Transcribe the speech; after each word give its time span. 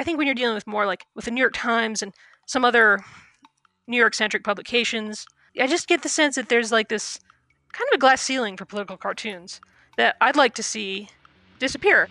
I 0.00 0.02
think 0.02 0.16
when 0.16 0.26
you're 0.26 0.34
dealing 0.34 0.54
with 0.54 0.66
more 0.66 0.86
like 0.86 1.04
with 1.14 1.26
the 1.26 1.30
New 1.30 1.42
York 1.42 1.52
Times 1.52 2.02
and 2.02 2.14
some 2.46 2.64
other 2.64 3.04
New 3.86 3.98
York 3.98 4.14
centric 4.14 4.44
publications, 4.44 5.26
I 5.60 5.66
just 5.66 5.88
get 5.88 6.02
the 6.02 6.08
sense 6.08 6.36
that 6.36 6.48
there's 6.48 6.72
like 6.72 6.88
this 6.88 7.20
kind 7.74 7.86
of 7.92 7.96
a 7.96 7.98
glass 7.98 8.22
ceiling 8.22 8.56
for 8.56 8.64
political 8.64 8.96
cartoons 8.96 9.60
that 9.98 10.16
I'd 10.22 10.36
like 10.36 10.54
to 10.54 10.62
see 10.62 11.10
disappear. 11.58 12.08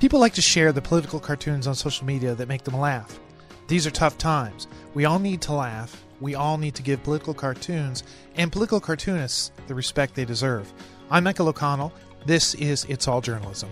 People 0.00 0.18
like 0.18 0.32
to 0.34 0.40
share 0.40 0.72
the 0.72 0.80
political 0.80 1.20
cartoons 1.20 1.66
on 1.66 1.74
social 1.74 2.06
media 2.06 2.34
that 2.34 2.48
make 2.48 2.64
them 2.64 2.78
laugh. 2.78 3.20
These 3.66 3.86
are 3.86 3.90
tough 3.90 4.16
times. 4.16 4.66
We 4.94 5.04
all 5.04 5.18
need 5.18 5.42
to 5.42 5.52
laugh. 5.52 6.02
We 6.22 6.34
all 6.34 6.56
need 6.56 6.74
to 6.76 6.82
give 6.82 7.02
political 7.02 7.34
cartoons 7.34 8.04
and 8.36 8.50
political 8.50 8.80
cartoonists 8.80 9.52
the 9.66 9.74
respect 9.74 10.14
they 10.14 10.24
deserve. 10.24 10.72
I'm 11.10 11.24
Michael 11.24 11.48
O'Connell. 11.48 11.92
This 12.24 12.54
is 12.54 12.86
It's 12.86 13.06
All 13.06 13.20
Journalism. 13.20 13.68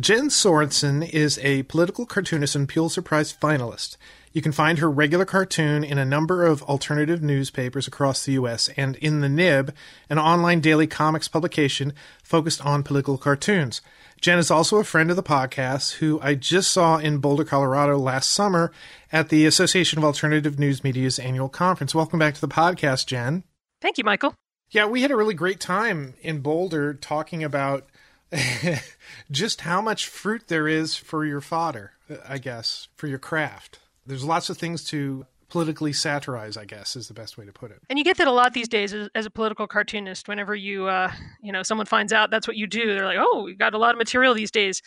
Jen 0.00 0.28
Sorensen 0.28 1.06
is 1.10 1.38
a 1.42 1.64
political 1.64 2.06
cartoonist 2.06 2.54
and 2.54 2.66
Pulitzer 2.66 3.02
Prize 3.02 3.34
finalist. 3.34 3.98
You 4.32 4.40
can 4.40 4.52
find 4.52 4.78
her 4.78 4.90
regular 4.90 5.26
cartoon 5.26 5.84
in 5.84 5.98
a 5.98 6.06
number 6.06 6.46
of 6.46 6.62
alternative 6.62 7.22
newspapers 7.22 7.86
across 7.86 8.24
the 8.24 8.32
U.S. 8.32 8.70
and 8.78 8.96
in 8.96 9.20
The 9.20 9.28
Nib, 9.28 9.74
an 10.08 10.18
online 10.18 10.60
daily 10.60 10.86
comics 10.86 11.28
publication 11.28 11.92
focused 12.22 12.64
on 12.64 12.82
political 12.82 13.18
cartoons. 13.18 13.82
Jen 14.22 14.38
is 14.38 14.50
also 14.50 14.78
a 14.78 14.84
friend 14.84 15.10
of 15.10 15.16
the 15.16 15.22
podcast 15.22 15.96
who 15.96 16.18
I 16.22 16.34
just 16.34 16.70
saw 16.70 16.96
in 16.96 17.18
Boulder, 17.18 17.44
Colorado 17.44 17.98
last 17.98 18.30
summer 18.30 18.72
at 19.12 19.28
the 19.28 19.44
Association 19.44 19.98
of 19.98 20.04
Alternative 20.04 20.58
News 20.58 20.82
Media's 20.82 21.18
annual 21.18 21.50
conference. 21.50 21.94
Welcome 21.94 22.18
back 22.18 22.34
to 22.34 22.40
the 22.40 22.48
podcast, 22.48 23.04
Jen. 23.04 23.44
Thank 23.82 23.98
you, 23.98 24.04
Michael. 24.04 24.34
Yeah, 24.70 24.86
we 24.86 25.02
had 25.02 25.10
a 25.10 25.16
really 25.16 25.34
great 25.34 25.60
time 25.60 26.14
in 26.22 26.40
Boulder 26.40 26.94
talking 26.94 27.44
about 27.44 27.90
just 29.30 29.62
how 29.62 29.80
much 29.80 30.06
fruit 30.06 30.48
there 30.48 30.68
is 30.68 30.96
for 30.96 31.24
your 31.24 31.40
fodder, 31.40 31.92
I 32.26 32.38
guess, 32.38 32.88
for 32.96 33.06
your 33.06 33.18
craft. 33.18 33.80
There's 34.06 34.24
lots 34.24 34.50
of 34.50 34.58
things 34.58 34.84
to 34.84 35.26
politically 35.48 35.92
satirize, 35.92 36.56
I 36.56 36.64
guess, 36.64 36.96
is 36.96 37.08
the 37.08 37.14
best 37.14 37.36
way 37.36 37.44
to 37.44 37.52
put 37.52 37.70
it. 37.70 37.82
And 37.90 37.98
you 37.98 38.04
get 38.04 38.16
that 38.18 38.28
a 38.28 38.32
lot 38.32 38.54
these 38.54 38.68
days 38.68 38.94
as, 38.94 39.08
as 39.14 39.26
a 39.26 39.30
political 39.30 39.66
cartoonist. 39.66 40.28
Whenever 40.28 40.54
you, 40.54 40.86
uh, 40.86 41.12
you 41.42 41.52
know, 41.52 41.62
someone 41.62 41.86
finds 41.86 42.12
out 42.12 42.30
that's 42.30 42.46
what 42.46 42.56
you 42.56 42.66
do, 42.66 42.86
they're 42.86 43.04
like, 43.04 43.18
"Oh, 43.20 43.42
we 43.44 43.54
got 43.54 43.74
a 43.74 43.78
lot 43.78 43.92
of 43.92 43.98
material 43.98 44.32
these 44.32 44.50
days." 44.50 44.80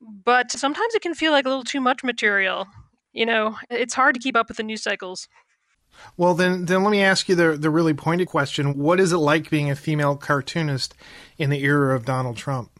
But 0.00 0.52
sometimes 0.52 0.94
it 0.94 1.02
can 1.02 1.14
feel 1.14 1.32
like 1.32 1.46
a 1.46 1.48
little 1.48 1.64
too 1.64 1.80
much 1.80 2.04
material. 2.04 2.66
You 3.12 3.24
know, 3.24 3.56
it's 3.70 3.94
hard 3.94 4.14
to 4.14 4.20
keep 4.20 4.36
up 4.36 4.48
with 4.48 4.58
the 4.58 4.62
news 4.62 4.82
cycles. 4.82 5.28
Well, 6.16 6.34
then, 6.34 6.66
then 6.66 6.82
let 6.82 6.90
me 6.90 7.02
ask 7.02 7.28
you 7.28 7.34
the 7.34 7.56
the 7.56 7.70
really 7.70 7.94
pointed 7.94 8.28
question: 8.28 8.78
What 8.78 9.00
is 9.00 9.12
it 9.12 9.18
like 9.18 9.50
being 9.50 9.70
a 9.70 9.76
female 9.76 10.16
cartoonist 10.16 10.94
in 11.38 11.50
the 11.50 11.62
era 11.62 11.94
of 11.94 12.04
Donald 12.04 12.36
Trump? 12.36 12.70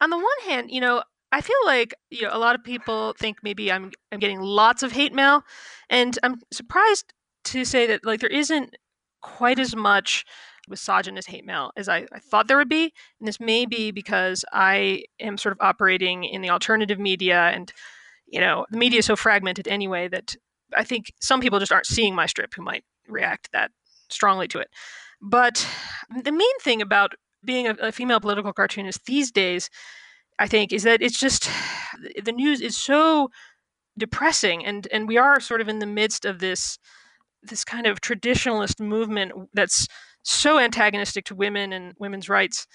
On 0.00 0.10
the 0.10 0.16
one 0.16 0.26
hand, 0.46 0.70
you 0.70 0.80
know, 0.80 1.02
I 1.32 1.40
feel 1.40 1.56
like 1.64 1.94
you 2.10 2.22
know 2.22 2.30
a 2.32 2.38
lot 2.38 2.54
of 2.54 2.62
people 2.62 3.14
think 3.18 3.38
maybe 3.42 3.72
I'm 3.72 3.90
I'm 4.12 4.20
getting 4.20 4.40
lots 4.40 4.82
of 4.82 4.92
hate 4.92 5.12
mail, 5.12 5.42
and 5.90 6.16
I'm 6.22 6.40
surprised 6.52 7.12
to 7.46 7.64
say 7.64 7.86
that 7.88 8.04
like 8.04 8.20
there 8.20 8.30
isn't 8.30 8.76
quite 9.20 9.58
as 9.58 9.74
much 9.74 10.24
misogynist 10.68 11.28
hate 11.28 11.44
mail 11.44 11.72
as 11.76 11.88
I, 11.88 12.06
I 12.12 12.18
thought 12.20 12.48
there 12.48 12.56
would 12.56 12.68
be, 12.68 12.92
and 13.18 13.26
this 13.28 13.40
may 13.40 13.66
be 13.66 13.90
because 13.90 14.44
I 14.52 15.04
am 15.20 15.36
sort 15.36 15.52
of 15.52 15.60
operating 15.60 16.24
in 16.24 16.40
the 16.40 16.50
alternative 16.50 16.98
media, 16.98 17.50
and 17.52 17.72
you 18.26 18.40
know 18.40 18.66
the 18.70 18.78
media 18.78 19.00
is 19.00 19.06
so 19.06 19.16
fragmented 19.16 19.66
anyway 19.66 20.06
that 20.08 20.36
I 20.76 20.84
think 20.84 21.12
some 21.20 21.40
people 21.40 21.58
just 21.58 21.72
aren't 21.72 21.86
seeing 21.86 22.14
my 22.14 22.26
strip 22.26 22.54
who 22.54 22.62
might 22.62 22.84
react 23.08 23.50
that 23.52 23.70
strongly 24.08 24.48
to 24.48 24.58
it. 24.58 24.68
But 25.20 25.66
the 26.22 26.32
main 26.32 26.58
thing 26.60 26.82
about 26.82 27.12
being 27.44 27.66
a, 27.66 27.74
a 27.80 27.92
female 27.92 28.20
political 28.20 28.52
cartoonist 28.52 29.04
these 29.06 29.30
days 29.30 29.70
I 30.38 30.48
think, 30.48 30.72
is 30.72 30.82
that 30.82 31.02
it's 31.02 31.18
just 31.18 31.48
the 32.22 32.32
news 32.32 32.60
is 32.60 32.76
so 32.76 33.30
depressing, 33.96 34.64
and 34.64 34.88
and 34.92 35.06
we 35.06 35.16
are 35.16 35.40
sort 35.40 35.60
of 35.60 35.68
in 35.68 35.78
the 35.78 35.86
midst 35.86 36.24
of 36.24 36.40
this 36.40 36.78
this 37.42 37.64
kind 37.64 37.86
of 37.86 38.00
traditionalist 38.00 38.80
movement 38.80 39.32
that's 39.52 39.86
so 40.22 40.58
antagonistic 40.58 41.26
to 41.26 41.34
women 41.34 41.72
and 41.72 41.94
women's 41.98 42.28
rights 42.28 42.66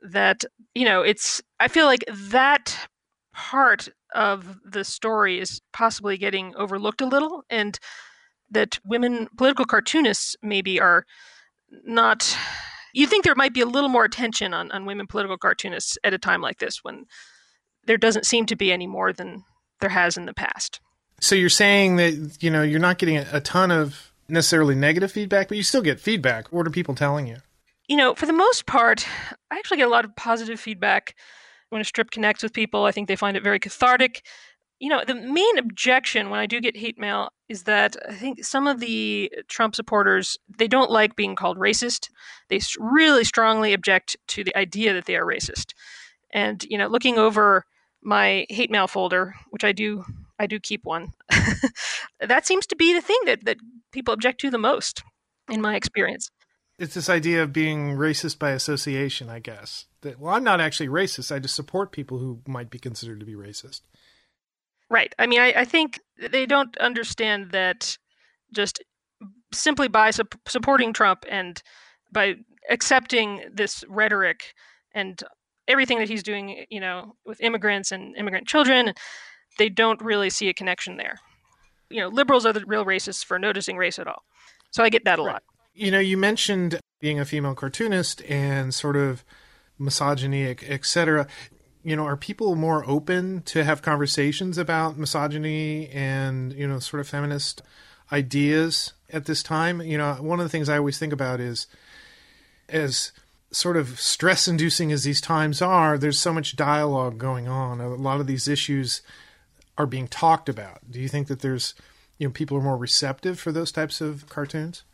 that 0.00 0.44
you 0.74 0.84
know 0.84 1.02
it's 1.02 1.42
I 1.60 1.68
feel 1.68 1.86
like 1.86 2.04
that 2.10 2.88
part 3.34 3.88
of 4.14 4.58
the 4.64 4.84
story 4.84 5.38
is 5.38 5.60
possibly 5.72 6.16
getting 6.16 6.54
overlooked 6.56 7.00
a 7.00 7.06
little, 7.06 7.44
and 7.50 7.78
that 8.50 8.78
women 8.84 9.28
political 9.36 9.64
cartoonists 9.64 10.36
maybe 10.42 10.80
are 10.80 11.04
not 11.84 12.36
you 12.92 13.06
think 13.06 13.24
there 13.24 13.34
might 13.34 13.52
be 13.52 13.60
a 13.60 13.66
little 13.66 13.88
more 13.88 14.04
attention 14.04 14.54
on, 14.54 14.70
on 14.70 14.86
women 14.86 15.06
political 15.06 15.36
cartoonists 15.36 15.98
at 16.04 16.14
a 16.14 16.18
time 16.18 16.40
like 16.40 16.58
this 16.58 16.84
when 16.84 17.06
there 17.86 17.96
doesn't 17.96 18.24
seem 18.24 18.46
to 18.46 18.56
be 18.56 18.72
any 18.72 18.86
more 18.86 19.12
than 19.12 19.44
there 19.80 19.90
has 19.90 20.16
in 20.16 20.26
the 20.26 20.32
past. 20.32 20.80
So 21.20 21.34
you're 21.34 21.48
saying 21.48 21.96
that 21.96 22.38
you 22.40 22.50
know 22.50 22.62
you're 22.62 22.80
not 22.80 22.98
getting 22.98 23.16
a, 23.16 23.26
a 23.32 23.40
ton 23.40 23.70
of 23.70 24.12
necessarily 24.28 24.74
negative 24.74 25.12
feedback, 25.12 25.48
but 25.48 25.56
you 25.56 25.62
still 25.62 25.82
get 25.82 26.00
feedback. 26.00 26.52
What 26.52 26.66
are 26.66 26.70
people 26.70 26.94
telling 26.94 27.26
you? 27.26 27.36
You 27.88 27.96
know, 27.96 28.14
for 28.14 28.24
the 28.24 28.32
most 28.32 28.64
part, 28.66 29.06
I 29.50 29.58
actually 29.58 29.76
get 29.78 29.88
a 29.88 29.90
lot 29.90 30.06
of 30.06 30.16
positive 30.16 30.58
feedback 30.58 31.14
when 31.70 31.80
a 31.80 31.84
strip 31.84 32.10
connects 32.10 32.42
with 32.42 32.52
people. 32.52 32.84
I 32.84 32.92
think 32.92 33.08
they 33.08 33.16
find 33.16 33.36
it 33.36 33.42
very 33.42 33.58
cathartic 33.58 34.22
you 34.80 34.88
know, 34.88 35.02
the 35.06 35.14
main 35.14 35.58
objection 35.58 36.30
when 36.30 36.40
I 36.40 36.46
do 36.46 36.60
get 36.60 36.76
hate 36.76 36.98
mail 36.98 37.30
is 37.48 37.62
that 37.64 37.96
I 38.08 38.14
think 38.14 38.44
some 38.44 38.66
of 38.66 38.80
the 38.80 39.32
Trump 39.48 39.74
supporters 39.74 40.36
they 40.58 40.68
don't 40.68 40.90
like 40.90 41.16
being 41.16 41.36
called 41.36 41.58
racist. 41.58 42.10
They 42.48 42.60
really 42.78 43.24
strongly 43.24 43.72
object 43.72 44.16
to 44.28 44.44
the 44.44 44.56
idea 44.56 44.92
that 44.92 45.06
they 45.06 45.16
are 45.16 45.24
racist. 45.24 45.72
And 46.32 46.64
you 46.64 46.76
know, 46.76 46.88
looking 46.88 47.18
over 47.18 47.64
my 48.02 48.46
hate 48.50 48.70
mail 48.70 48.86
folder, 48.86 49.34
which 49.50 49.64
I 49.64 49.72
do 49.72 50.04
I 50.38 50.46
do 50.46 50.58
keep 50.58 50.84
one. 50.84 51.12
that 52.20 52.44
seems 52.44 52.66
to 52.66 52.76
be 52.76 52.92
the 52.92 53.00
thing 53.00 53.20
that 53.26 53.44
that 53.44 53.58
people 53.92 54.12
object 54.12 54.40
to 54.40 54.50
the 54.50 54.58
most 54.58 55.02
in 55.48 55.60
my 55.60 55.76
experience. 55.76 56.30
It's 56.78 56.94
this 56.94 57.08
idea 57.08 57.42
of 57.42 57.52
being 57.52 57.96
racist 57.96 58.38
by 58.38 58.50
association, 58.50 59.30
I 59.30 59.38
guess. 59.38 59.86
That 60.00 60.18
well, 60.18 60.34
I'm 60.34 60.44
not 60.44 60.60
actually 60.60 60.88
racist. 60.88 61.34
I 61.34 61.38
just 61.38 61.54
support 61.54 61.92
people 61.92 62.18
who 62.18 62.40
might 62.46 62.70
be 62.70 62.78
considered 62.78 63.20
to 63.20 63.26
be 63.26 63.34
racist. 63.34 63.82
Right. 64.90 65.14
I 65.18 65.26
mean, 65.26 65.40
I, 65.40 65.52
I 65.56 65.64
think 65.64 66.00
they 66.30 66.46
don't 66.46 66.76
understand 66.78 67.52
that 67.52 67.96
just 68.52 68.82
simply 69.52 69.88
by 69.88 70.10
su- 70.10 70.24
supporting 70.46 70.92
Trump 70.92 71.24
and 71.28 71.62
by 72.12 72.36
accepting 72.70 73.42
this 73.52 73.84
rhetoric 73.88 74.54
and 74.94 75.22
everything 75.68 75.98
that 75.98 76.08
he's 76.08 76.22
doing, 76.22 76.64
you 76.70 76.80
know, 76.80 77.16
with 77.24 77.40
immigrants 77.40 77.92
and 77.92 78.16
immigrant 78.16 78.46
children, 78.46 78.94
they 79.58 79.68
don't 79.68 80.02
really 80.02 80.30
see 80.30 80.48
a 80.48 80.54
connection 80.54 80.96
there. 80.96 81.18
You 81.90 82.00
know, 82.00 82.08
liberals 82.08 82.44
are 82.46 82.52
the 82.52 82.64
real 82.66 82.84
racists 82.84 83.24
for 83.24 83.38
noticing 83.38 83.76
race 83.76 83.98
at 83.98 84.06
all. 84.06 84.24
So 84.70 84.82
I 84.82 84.90
get 84.90 85.04
that 85.04 85.18
a 85.18 85.22
right. 85.22 85.34
lot. 85.34 85.42
You 85.74 85.90
know, 85.90 85.98
you 85.98 86.16
mentioned 86.16 86.78
being 87.00 87.18
a 87.18 87.24
female 87.24 87.54
cartoonist 87.54 88.22
and 88.28 88.72
sort 88.72 88.96
of 88.96 89.24
misogyny, 89.78 90.46
etc 90.46 91.26
you 91.84 91.94
know, 91.94 92.06
are 92.06 92.16
people 92.16 92.56
more 92.56 92.82
open 92.88 93.42
to 93.42 93.62
have 93.62 93.82
conversations 93.82 94.56
about 94.56 94.96
misogyny 94.96 95.88
and, 95.90 96.52
you 96.54 96.66
know, 96.66 96.78
sort 96.78 97.00
of 97.00 97.06
feminist 97.06 97.62
ideas 98.10 98.94
at 99.12 99.26
this 99.26 99.42
time? 99.42 99.82
You 99.82 99.98
know, 99.98 100.14
one 100.14 100.40
of 100.40 100.44
the 100.44 100.48
things 100.48 100.70
I 100.70 100.78
always 100.78 100.98
think 100.98 101.12
about 101.12 101.40
is 101.40 101.66
as 102.70 103.12
sort 103.50 103.76
of 103.76 104.00
stress 104.00 104.48
inducing 104.48 104.90
as 104.92 105.04
these 105.04 105.20
times 105.20 105.60
are, 105.60 105.98
there's 105.98 106.18
so 106.18 106.32
much 106.32 106.56
dialogue 106.56 107.18
going 107.18 107.46
on. 107.46 107.82
A 107.82 107.88
lot 107.90 108.18
of 108.18 108.26
these 108.26 108.48
issues 108.48 109.02
are 109.76 109.86
being 109.86 110.08
talked 110.08 110.48
about. 110.48 110.90
Do 110.90 111.00
you 111.00 111.08
think 111.08 111.28
that 111.28 111.40
there's, 111.40 111.74
you 112.16 112.26
know, 112.26 112.32
people 112.32 112.56
are 112.56 112.62
more 112.62 112.78
receptive 112.78 113.38
for 113.38 113.52
those 113.52 113.70
types 113.70 114.00
of 114.00 114.26
cartoons? 114.30 114.84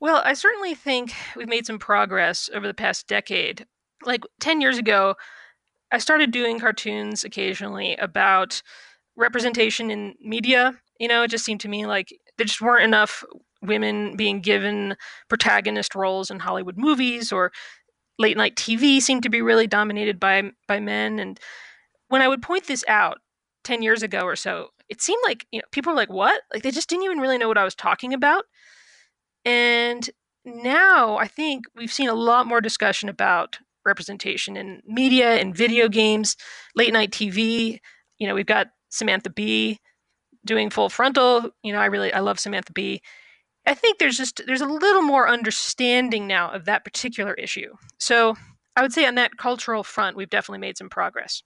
Well, 0.00 0.22
I 0.24 0.34
certainly 0.34 0.74
think 0.74 1.12
we've 1.36 1.48
made 1.48 1.66
some 1.66 1.78
progress 1.78 2.50
over 2.52 2.66
the 2.66 2.74
past 2.74 3.06
decade. 3.06 3.66
Like 4.04 4.22
10 4.40 4.60
years 4.60 4.78
ago, 4.78 5.14
I 5.92 5.98
started 5.98 6.30
doing 6.30 6.60
cartoons 6.60 7.24
occasionally 7.24 7.96
about 7.96 8.62
representation 9.16 9.90
in 9.90 10.14
media. 10.20 10.74
You 10.98 11.08
know, 11.08 11.22
it 11.22 11.28
just 11.30 11.44
seemed 11.44 11.60
to 11.60 11.68
me 11.68 11.86
like 11.86 12.08
there 12.36 12.46
just 12.46 12.60
weren't 12.60 12.84
enough 12.84 13.24
women 13.62 14.16
being 14.16 14.40
given 14.40 14.96
protagonist 15.28 15.94
roles 15.94 16.30
in 16.30 16.40
Hollywood 16.40 16.76
movies 16.76 17.32
or 17.32 17.52
late 18.18 18.36
night 18.36 18.56
TV 18.56 19.00
seemed 19.00 19.22
to 19.22 19.30
be 19.30 19.42
really 19.42 19.66
dominated 19.66 20.20
by 20.20 20.42
by 20.68 20.80
men 20.80 21.18
and 21.18 21.40
when 22.08 22.22
I 22.22 22.28
would 22.28 22.42
point 22.42 22.66
this 22.66 22.84
out 22.86 23.18
10 23.64 23.82
years 23.82 24.02
ago 24.02 24.20
or 24.22 24.36
so, 24.36 24.68
it 24.88 25.00
seemed 25.02 25.22
like, 25.26 25.46
you 25.50 25.58
know, 25.60 25.64
people 25.72 25.92
were 25.92 25.96
like, 25.96 26.10
"What?" 26.10 26.42
Like 26.52 26.62
they 26.62 26.70
just 26.70 26.88
didn't 26.88 27.04
even 27.04 27.18
really 27.18 27.38
know 27.38 27.48
what 27.48 27.58
I 27.58 27.64
was 27.64 27.74
talking 27.74 28.12
about. 28.14 28.44
And 29.44 30.08
now 30.44 31.16
I 31.16 31.26
think 31.26 31.64
we've 31.74 31.92
seen 31.92 32.08
a 32.08 32.14
lot 32.14 32.46
more 32.46 32.60
discussion 32.60 33.08
about 33.08 33.58
representation 33.84 34.56
in 34.56 34.82
media 34.86 35.36
and 35.36 35.54
video 35.54 35.88
games, 35.88 36.36
late 36.74 36.92
night 36.92 37.10
TV. 37.10 37.78
You 38.18 38.26
know, 38.26 38.34
we've 38.34 38.46
got 38.46 38.68
Samantha 38.88 39.30
Bee 39.30 39.80
doing 40.44 40.70
full 40.70 40.88
frontal. 40.88 41.50
You 41.62 41.72
know, 41.72 41.80
I 41.80 41.86
really 41.86 42.12
I 42.12 42.20
love 42.20 42.38
Samantha 42.38 42.72
Bee. 42.72 43.02
I 43.66 43.74
think 43.74 43.98
there's 43.98 44.16
just 44.16 44.42
there's 44.46 44.60
a 44.60 44.66
little 44.66 45.02
more 45.02 45.28
understanding 45.28 46.26
now 46.26 46.50
of 46.50 46.66
that 46.66 46.84
particular 46.84 47.34
issue. 47.34 47.72
So 47.98 48.34
I 48.76 48.82
would 48.82 48.92
say 48.92 49.06
on 49.06 49.14
that 49.16 49.36
cultural 49.36 49.84
front, 49.84 50.16
we've 50.16 50.30
definitely 50.30 50.58
made 50.58 50.76
some 50.76 50.90
progress. 50.90 51.42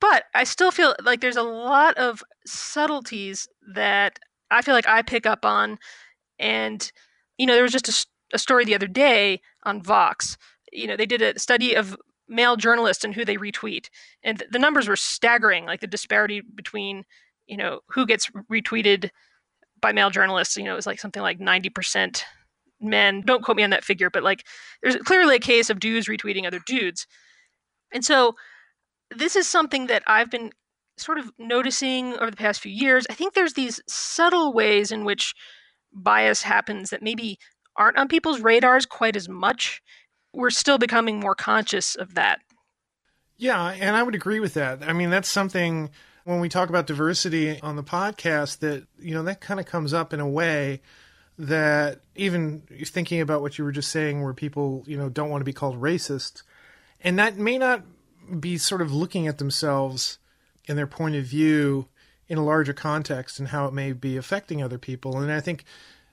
But 0.00 0.24
I 0.34 0.44
still 0.44 0.70
feel 0.70 0.94
like 1.02 1.20
there's 1.20 1.36
a 1.36 1.42
lot 1.42 1.96
of 1.98 2.22
subtleties 2.46 3.46
that 3.74 4.18
I 4.50 4.62
feel 4.62 4.74
like 4.74 4.88
I 4.88 5.02
pick 5.02 5.26
up 5.26 5.44
on. 5.44 5.78
And, 6.38 6.90
you 7.40 7.46
know, 7.46 7.54
there 7.54 7.62
was 7.62 7.72
just 7.72 7.88
a, 7.88 8.06
a 8.34 8.38
story 8.38 8.66
the 8.66 8.74
other 8.74 8.86
day 8.86 9.40
on 9.62 9.82
Vox. 9.82 10.36
You 10.72 10.86
know, 10.86 10.94
they 10.94 11.06
did 11.06 11.22
a 11.22 11.38
study 11.38 11.74
of 11.74 11.96
male 12.28 12.54
journalists 12.54 13.02
and 13.02 13.14
who 13.14 13.24
they 13.24 13.38
retweet. 13.38 13.88
And 14.22 14.38
th- 14.38 14.50
the 14.50 14.58
numbers 14.58 14.88
were 14.88 14.94
staggering, 14.94 15.64
like 15.64 15.80
the 15.80 15.86
disparity 15.86 16.42
between, 16.54 17.04
you 17.46 17.56
know, 17.56 17.80
who 17.88 18.04
gets 18.04 18.30
retweeted 18.52 19.08
by 19.80 19.90
male 19.90 20.10
journalists. 20.10 20.54
You 20.58 20.64
know, 20.64 20.74
it 20.74 20.76
was 20.76 20.86
like 20.86 21.00
something 21.00 21.22
like 21.22 21.38
90% 21.38 22.22
men. 22.78 23.22
Don't 23.22 23.42
quote 23.42 23.56
me 23.56 23.62
on 23.62 23.70
that 23.70 23.84
figure, 23.84 24.10
but 24.10 24.22
like 24.22 24.46
there's 24.82 24.96
clearly 24.96 25.36
a 25.36 25.40
case 25.40 25.70
of 25.70 25.80
dudes 25.80 26.08
retweeting 26.08 26.46
other 26.46 26.60
dudes. 26.66 27.06
And 27.90 28.04
so 28.04 28.34
this 29.10 29.34
is 29.34 29.48
something 29.48 29.86
that 29.86 30.02
I've 30.06 30.30
been 30.30 30.50
sort 30.98 31.16
of 31.16 31.30
noticing 31.38 32.12
over 32.18 32.30
the 32.30 32.36
past 32.36 32.60
few 32.60 32.70
years. 32.70 33.06
I 33.08 33.14
think 33.14 33.32
there's 33.32 33.54
these 33.54 33.80
subtle 33.88 34.52
ways 34.52 34.92
in 34.92 35.06
which 35.06 35.34
bias 35.92 36.42
happens 36.42 36.90
that 36.90 37.02
maybe 37.02 37.38
aren't 37.76 37.98
on 37.98 38.08
people's 38.08 38.40
radars 38.40 38.86
quite 38.86 39.16
as 39.16 39.28
much. 39.28 39.82
We're 40.32 40.50
still 40.50 40.78
becoming 40.78 41.18
more 41.18 41.34
conscious 41.34 41.94
of 41.94 42.14
that. 42.14 42.40
Yeah, 43.36 43.70
and 43.70 43.96
I 43.96 44.02
would 44.02 44.14
agree 44.14 44.40
with 44.40 44.54
that. 44.54 44.82
I 44.82 44.92
mean, 44.92 45.10
that's 45.10 45.28
something 45.28 45.90
when 46.24 46.40
we 46.40 46.48
talk 46.48 46.68
about 46.68 46.86
diversity 46.86 47.60
on 47.60 47.76
the 47.76 47.82
podcast 47.82 48.58
that, 48.58 48.86
you 48.98 49.14
know, 49.14 49.22
that 49.22 49.40
kind 49.40 49.58
of 49.58 49.66
comes 49.66 49.94
up 49.94 50.12
in 50.12 50.20
a 50.20 50.28
way 50.28 50.82
that 51.38 52.00
even 52.14 52.62
thinking 52.84 53.20
about 53.22 53.40
what 53.40 53.56
you 53.56 53.64
were 53.64 53.72
just 53.72 53.90
saying 53.90 54.22
where 54.22 54.34
people, 54.34 54.84
you 54.86 54.98
know, 54.98 55.08
don't 55.08 55.30
want 55.30 55.40
to 55.40 55.46
be 55.46 55.54
called 55.54 55.80
racist 55.80 56.42
and 57.02 57.18
that 57.18 57.36
may 57.36 57.58
not 57.58 57.82
be 58.38 58.58
sort 58.58 58.82
of 58.82 58.92
looking 58.92 59.26
at 59.26 59.38
themselves 59.38 60.18
and 60.68 60.76
their 60.76 60.86
point 60.86 61.16
of 61.16 61.24
view 61.24 61.88
in 62.30 62.38
a 62.38 62.44
larger 62.44 62.72
context 62.72 63.40
and 63.40 63.48
how 63.48 63.66
it 63.66 63.74
may 63.74 63.92
be 63.92 64.16
affecting 64.16 64.62
other 64.62 64.78
people. 64.78 65.18
And 65.18 65.32
I 65.32 65.40
think 65.40 65.64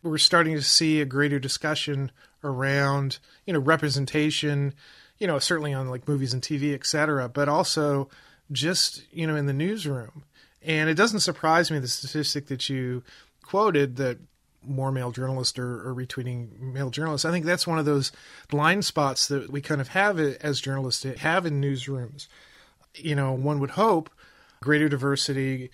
we're 0.02 0.18
starting 0.18 0.56
to 0.56 0.64
see 0.64 1.00
a 1.00 1.06
greater 1.06 1.38
discussion 1.38 2.12
around, 2.44 3.20
you 3.46 3.54
know, 3.54 3.60
representation, 3.60 4.74
you 5.20 5.28
know, 5.28 5.38
certainly 5.38 5.74
on 5.74 5.90
like 5.90 6.08
movies 6.08 6.34
and 6.34 6.42
TV, 6.42 6.74
et 6.74 6.88
cetera, 6.88 7.30
but 7.30 7.48
also 7.48 8.10
just, 8.52 9.04
you 9.12 9.28
know, 9.28 9.36
in 9.36 9.46
the 9.46 9.54
newsroom. 9.54 10.24
And 10.64 10.90
it 10.90 10.96
doesn't 10.96 11.20
surprise 11.20 11.70
me 11.70 11.78
the 11.78 11.88
statistic 11.88 12.48
that 12.48 12.68
you 12.68 13.04
quoted 13.44 13.98
that 13.98 14.18
more 14.66 14.92
male 14.92 15.12
journalists 15.12 15.60
are, 15.60 15.88
are, 15.88 15.94
retweeting 15.94 16.60
male 16.60 16.90
journalists. 16.90 17.26
I 17.26 17.32
think 17.32 17.46
that's 17.46 17.68
one 17.68 17.78
of 17.78 17.86
those 17.86 18.12
blind 18.50 18.86
spots 18.86 19.28
that 19.28 19.52
we 19.52 19.62
kind 19.62 19.80
of 19.80 19.90
have 19.90 20.20
as 20.20 20.60
journalists 20.60 21.04
have 21.04 21.46
in 21.46 21.62
newsrooms. 21.62 22.28
You 22.96 23.14
know, 23.14 23.34
one 23.34 23.60
would 23.60 23.72
hope 23.72 24.10
greater 24.62 24.90
diversity, 24.90 25.70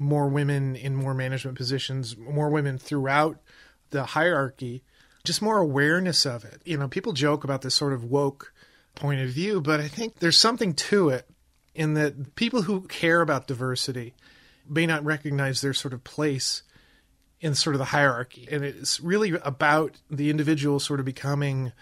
more 0.00 0.28
women 0.28 0.74
in 0.74 0.96
more 0.96 1.12
management 1.12 1.58
positions, 1.58 2.16
more 2.16 2.48
women 2.48 2.78
throughout 2.78 3.38
the 3.90 4.04
hierarchy, 4.06 4.82
just 5.24 5.42
more 5.42 5.58
awareness 5.58 6.24
of 6.24 6.42
it. 6.42 6.62
You 6.64 6.78
know, 6.78 6.88
people 6.88 7.12
joke 7.12 7.44
about 7.44 7.60
this 7.60 7.74
sort 7.74 7.92
of 7.92 8.02
woke 8.02 8.52
point 8.94 9.20
of 9.20 9.28
view, 9.28 9.60
but 9.60 9.78
I 9.78 9.88
think 9.88 10.18
there's 10.18 10.38
something 10.38 10.72
to 10.74 11.10
it 11.10 11.28
in 11.74 11.94
that 11.94 12.34
people 12.34 12.62
who 12.62 12.80
care 12.82 13.20
about 13.20 13.46
diversity 13.46 14.14
may 14.66 14.86
not 14.86 15.04
recognize 15.04 15.60
their 15.60 15.74
sort 15.74 15.92
of 15.92 16.02
place 16.02 16.62
in 17.40 17.54
sort 17.54 17.74
of 17.74 17.78
the 17.78 17.86
hierarchy. 17.86 18.48
And 18.50 18.64
it's 18.64 19.00
really 19.00 19.32
about 19.42 19.96
the 20.10 20.30
individual 20.30 20.80
sort 20.80 21.00
of 21.00 21.06
becoming 21.06 21.72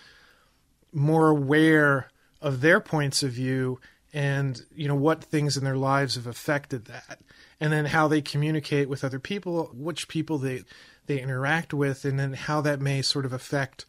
more 0.92 1.28
aware 1.28 2.10
of 2.40 2.62
their 2.62 2.80
points 2.80 3.22
of 3.22 3.30
view 3.30 3.78
and 4.12 4.62
you 4.74 4.88
know 4.88 4.94
what 4.94 5.24
things 5.24 5.56
in 5.56 5.64
their 5.64 5.76
lives 5.76 6.14
have 6.14 6.26
affected 6.26 6.86
that. 6.86 7.20
And 7.60 7.72
then 7.72 7.86
how 7.86 8.06
they 8.08 8.22
communicate 8.22 8.88
with 8.88 9.04
other 9.04 9.18
people 9.18 9.70
which 9.74 10.08
people 10.08 10.38
they 10.38 10.64
they 11.06 11.20
interact 11.20 11.72
with 11.74 12.04
and 12.04 12.18
then 12.18 12.34
how 12.34 12.60
that 12.60 12.80
may 12.80 13.02
sort 13.02 13.24
of 13.24 13.32
affect 13.32 13.84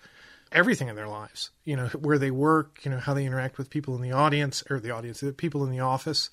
everything 0.52 0.88
in 0.88 0.96
their 0.96 1.08
lives. 1.08 1.52
You 1.64 1.76
know 1.76 1.88
where 1.88 2.18
they 2.18 2.32
work 2.32 2.80
you 2.84 2.92
know 2.92 3.00
how 3.00 3.14
they 3.14 3.26
interact 3.26 3.58
with 3.58 3.70
people 3.70 3.96
in 3.96 4.02
the 4.02 4.12
audience 4.12 4.64
or 4.70 4.80
the 4.80 4.92
audience 4.92 5.20
the 5.20 5.34
people 5.34 5.64
in 5.64 5.72
the 5.72 5.80
office. 5.80 6.30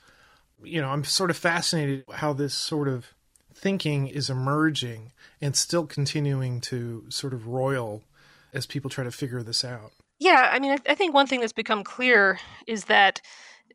You 0.62 0.80
know 0.80 0.88
i'm 0.88 1.04
sort 1.04 1.30
of 1.30 1.36
fascinated 1.36 2.04
how 2.14 2.32
this 2.32 2.54
sort 2.54 2.88
of 2.88 3.12
thinking 3.54 4.06
is 4.06 4.30
emerging 4.30 5.12
and 5.40 5.56
still 5.56 5.86
continuing 5.86 6.60
to 6.60 7.04
sort 7.08 7.32
of 7.32 7.46
roil 7.46 8.02
as 8.52 8.66
people 8.66 8.90
try 8.90 9.04
to 9.04 9.10
figure 9.10 9.42
this 9.42 9.64
out. 9.64 9.92
Yeah, 10.18 10.48
I 10.50 10.58
mean, 10.58 10.72
I, 10.72 10.92
I 10.92 10.94
think 10.94 11.14
one 11.14 11.26
thing 11.26 11.40
that's 11.40 11.52
become 11.52 11.84
clear 11.84 12.38
is 12.66 12.86
that 12.86 13.20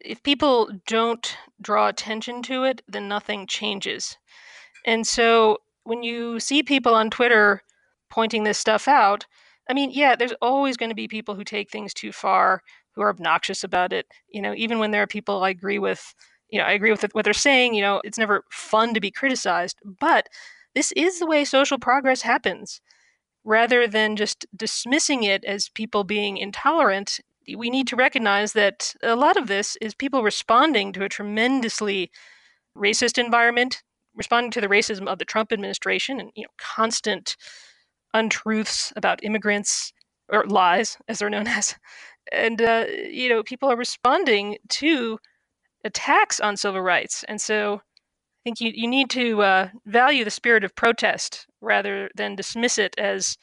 if 0.03 0.23
people 0.23 0.69
don't 0.87 1.35
draw 1.61 1.87
attention 1.87 2.41
to 2.43 2.63
it, 2.63 2.81
then 2.87 3.07
nothing 3.07 3.47
changes. 3.47 4.17
And 4.85 5.05
so 5.05 5.59
when 5.83 6.03
you 6.03 6.39
see 6.39 6.63
people 6.63 6.93
on 6.93 7.09
Twitter 7.09 7.61
pointing 8.09 8.43
this 8.43 8.57
stuff 8.57 8.87
out, 8.87 9.25
I 9.69 9.73
mean, 9.73 9.91
yeah, 9.93 10.15
there's 10.15 10.33
always 10.41 10.77
going 10.77 10.89
to 10.89 10.95
be 10.95 11.07
people 11.07 11.35
who 11.35 11.43
take 11.43 11.69
things 11.69 11.93
too 11.93 12.11
far, 12.11 12.61
who 12.93 13.01
are 13.01 13.09
obnoxious 13.09 13.63
about 13.63 13.93
it. 13.93 14.05
You 14.29 14.41
know, 14.41 14.53
even 14.55 14.79
when 14.79 14.91
there 14.91 15.03
are 15.03 15.07
people 15.07 15.43
I 15.43 15.49
agree 15.49 15.79
with 15.79 16.13
you 16.51 16.59
know, 16.59 16.65
I 16.65 16.73
agree 16.73 16.91
with 16.91 17.03
what 17.13 17.23
they're 17.23 17.33
saying. 17.33 17.73
You 17.73 17.81
know, 17.81 18.01
it's 18.03 18.17
never 18.17 18.43
fun 18.51 18.93
to 18.93 18.99
be 18.99 19.09
criticized, 19.09 19.77
but 19.99 20.27
this 20.75 20.91
is 20.93 21.17
the 21.19 21.25
way 21.25 21.45
social 21.45 21.79
progress 21.79 22.21
happens. 22.21 22.81
Rather 23.43 23.87
than 23.87 24.15
just 24.15 24.45
dismissing 24.55 25.23
it 25.23 25.43
as 25.45 25.69
people 25.69 26.03
being 26.03 26.37
intolerant, 26.37 27.19
we 27.55 27.69
need 27.69 27.87
to 27.87 27.95
recognize 27.95 28.53
that 28.53 28.93
a 29.01 29.15
lot 29.15 29.37
of 29.37 29.47
this 29.47 29.77
is 29.81 29.93
people 29.93 30.23
responding 30.23 30.93
to 30.93 31.03
a 31.03 31.09
tremendously 31.09 32.11
racist 32.77 33.17
environment, 33.17 33.83
responding 34.15 34.51
to 34.51 34.61
the 34.61 34.67
racism 34.67 35.07
of 35.07 35.19
the 35.19 35.25
Trump 35.25 35.51
administration 35.51 36.19
and 36.19 36.31
you 36.35 36.43
know 36.43 36.49
constant 36.57 37.35
untruths 38.13 38.91
about 38.95 39.23
immigrants 39.23 39.93
or 40.29 40.45
lies 40.45 40.97
as 41.07 41.19
they're 41.19 41.29
known 41.29 41.47
as. 41.59 41.75
And 42.31 42.61
uh, 42.61 42.85
you 42.89 43.29
know, 43.29 43.43
people 43.43 43.69
are 43.71 43.77
responding 43.77 44.57
to 44.69 45.19
attacks 45.83 46.39
on 46.39 46.57
civil 46.57 46.81
rights. 46.81 47.23
And 47.27 47.41
so 47.41 47.75
I 47.75 48.39
think 48.43 48.61
you, 48.61 48.71
you 48.73 48.87
need 48.87 49.09
to 49.11 49.41
uh, 49.41 49.69
value 49.85 50.23
the 50.23 50.31
spirit 50.31 50.63
of 50.63 50.75
protest 50.75 51.47
rather 51.61 52.09
than 52.15 52.35
dismiss 52.35 52.77
it 52.77 52.95
as 52.97 53.37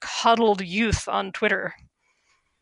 coddled 0.00 0.62
youth 0.62 1.08
on 1.08 1.32
Twitter. 1.32 1.74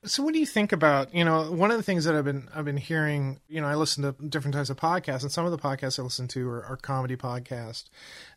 So 0.04 0.22
what 0.22 0.32
do 0.32 0.38
you 0.38 0.46
think 0.46 0.70
about, 0.70 1.12
you 1.12 1.24
know, 1.24 1.50
one 1.50 1.72
of 1.72 1.76
the 1.76 1.82
things 1.82 2.04
that 2.04 2.14
I've 2.14 2.24
been 2.24 2.48
I've 2.54 2.64
been 2.64 2.76
hearing, 2.76 3.40
you 3.48 3.60
know, 3.60 3.66
I 3.66 3.74
listen 3.74 4.04
to 4.04 4.12
different 4.28 4.54
types 4.54 4.70
of 4.70 4.76
podcasts 4.76 5.22
and 5.22 5.32
some 5.32 5.44
of 5.44 5.50
the 5.50 5.58
podcasts 5.58 5.98
I 5.98 6.02
listen 6.02 6.28
to 6.28 6.48
are, 6.48 6.64
are 6.64 6.76
comedy 6.76 7.16
podcasts. 7.16 7.84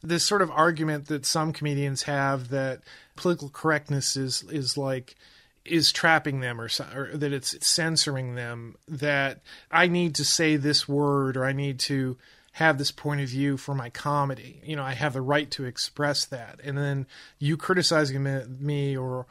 This 0.01 0.23
sort 0.23 0.41
of 0.41 0.49
argument 0.49 1.07
that 1.07 1.25
some 1.25 1.53
comedians 1.53 2.03
have 2.03 2.49
that 2.49 2.81
political 3.15 3.49
correctness 3.49 4.17
is 4.17 4.43
is 4.49 4.75
like 4.75 5.15
is 5.63 5.91
trapping 5.91 6.39
them 6.39 6.59
or, 6.59 6.67
or, 6.95 7.11
that 7.13 7.31
it's 7.31 7.55
censoring 7.65 8.33
them 8.33 8.75
that 8.87 9.41
I 9.69 9.85
need 9.85 10.15
to 10.15 10.25
say 10.25 10.55
this 10.55 10.87
word 10.87 11.37
or 11.37 11.45
I 11.45 11.53
need 11.53 11.77
to 11.81 12.17
have 12.53 12.79
this 12.79 12.91
point 12.91 13.21
of 13.21 13.29
view 13.29 13.57
for 13.57 13.75
my 13.75 13.91
comedy. 13.91 14.61
You 14.65 14.75
know, 14.75 14.83
I 14.83 14.93
have 14.93 15.13
the 15.13 15.21
right 15.21 15.49
to 15.51 15.65
express 15.65 16.25
that. 16.25 16.59
And 16.63 16.77
then 16.77 17.05
you 17.37 17.55
criticizing 17.55 18.23
me 18.59 18.97
or 18.97 19.27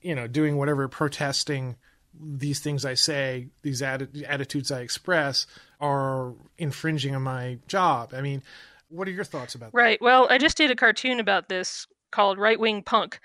you 0.00 0.14
know, 0.14 0.26
doing 0.26 0.56
whatever 0.56 0.88
protesting 0.88 1.76
these 2.18 2.60
things 2.60 2.84
I 2.84 2.94
say, 2.94 3.48
these 3.62 3.82
atti- 3.82 4.24
attitudes 4.28 4.72
I 4.72 4.80
express 4.80 5.46
are 5.80 6.34
infringing 6.56 7.14
on 7.14 7.22
my 7.22 7.58
job. 7.68 8.12
I 8.14 8.20
mean, 8.20 8.42
what 8.88 9.06
are 9.06 9.12
your 9.12 9.24
thoughts 9.24 9.54
about 9.54 9.72
that? 9.72 9.78
Right. 9.78 10.00
Well, 10.00 10.26
I 10.30 10.38
just 10.38 10.56
did 10.56 10.70
a 10.70 10.76
cartoon 10.76 11.20
about 11.20 11.48
this 11.48 11.86
called 12.10 12.38
Right 12.38 12.58
Wing 12.58 12.82
Punk 12.82 13.20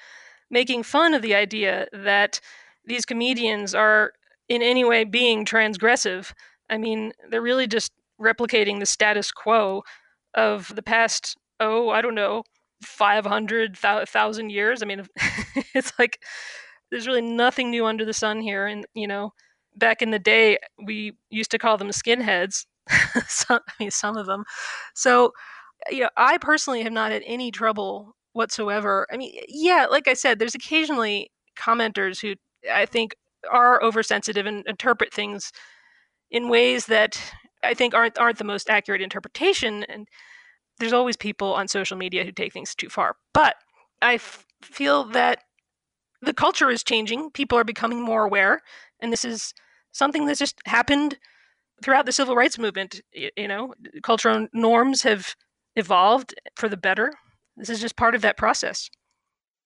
making 0.54 0.84
fun 0.84 1.14
of 1.14 1.22
the 1.22 1.36
idea 1.36 1.88
that 1.92 2.40
these 2.86 3.06
comedians 3.06 3.74
are 3.74 4.14
in 4.48 4.62
any 4.62 4.86
way 4.86 5.04
being 5.04 5.46
transgressive. 5.46 6.32
I 6.70 6.78
mean, 6.78 7.12
they're 7.30 7.42
really 7.42 7.68
just 7.68 7.92
replicating 8.22 8.80
the 8.80 8.86
status 8.86 9.32
quo 9.32 9.84
of 10.36 10.74
the 10.76 10.84
past, 10.84 11.36
oh, 11.60 11.90
I 11.90 12.02
don't 12.02 12.16
know, 12.16 12.44
500,000 12.84 14.50
years. 14.52 14.84
I 14.84 14.86
mean, 14.86 15.08
it's 15.74 15.94
like 16.00 16.20
there's 16.92 17.08
really 17.08 17.22
nothing 17.22 17.72
new 17.72 17.86
under 17.86 18.06
the 18.06 18.14
sun 18.14 18.42
here. 18.42 18.68
And, 18.68 18.86
you 18.94 19.08
know, 19.08 19.34
back 19.76 20.02
in 20.02 20.12
the 20.12 20.20
day, 20.20 20.58
we 20.84 21.14
used 21.30 21.52
to 21.52 21.58
call 21.58 21.78
them 21.78 21.90
skinheads. 21.90 22.66
some, 23.28 23.60
I 23.68 23.72
mean, 23.80 23.92
some 23.92 24.18
of 24.18 24.26
them. 24.26 24.44
So, 24.94 25.32
you 25.90 26.02
know, 26.02 26.10
I 26.18 26.38
personally 26.38 26.84
have 26.84 26.94
not 26.94 27.12
had 27.12 27.24
any 27.26 27.52
trouble 27.52 28.16
whatsoever. 28.34 29.08
I 29.12 29.18
mean, 29.18 29.34
yeah, 29.48 29.88
like 29.90 30.08
I 30.08 30.14
said, 30.14 30.40
there's 30.40 30.56
occasionally 30.56 31.32
commenters 31.58 32.22
who 32.22 32.36
I 32.72 32.86
think 32.86 33.16
are 33.52 33.82
oversensitive 33.84 34.46
and 34.46 34.66
interpret 34.68 35.14
things 35.14 35.52
in 36.32 36.50
ways 36.50 36.88
that 36.88 37.20
I 37.64 37.74
think 37.74 37.94
aren't 37.94 38.18
aren't 38.18 38.38
the 38.38 38.44
most 38.44 38.70
accurate 38.70 39.02
interpretation. 39.02 39.84
And 39.84 40.08
there's 40.80 40.94
always 40.94 41.18
people 41.18 41.54
on 41.54 41.68
social 41.68 41.98
media 41.98 42.24
who 42.26 42.32
take 42.32 42.54
things 42.54 42.76
too 42.76 42.90
far. 42.90 43.16
But 43.34 43.56
I 44.02 44.16
f- 44.16 44.46
feel 44.64 45.06
that 45.06 45.40
the 46.22 46.34
culture 46.34 46.70
is 46.70 46.84
changing. 46.84 47.32
People 47.32 47.58
are 47.58 47.64
becoming 47.64 48.02
more 48.02 48.24
aware, 48.24 48.62
and 49.00 49.12
this 49.12 49.26
is 49.26 49.54
something 49.92 50.26
that's 50.26 50.40
just 50.40 50.60
happened 50.66 51.18
throughout 51.84 52.06
the 52.06 52.12
civil 52.12 52.36
rights 52.36 52.58
movement. 52.58 53.02
You 53.14 53.48
know, 53.48 53.74
cultural 54.02 54.48
norms 54.54 55.04
have 55.04 55.36
evolved 55.76 56.34
for 56.56 56.70
the 56.70 56.78
better. 56.78 57.14
This 57.58 57.70
is 57.70 57.82
just 57.82 57.96
part 57.96 58.16
of 58.16 58.22
that 58.22 58.38
process. 58.38 58.90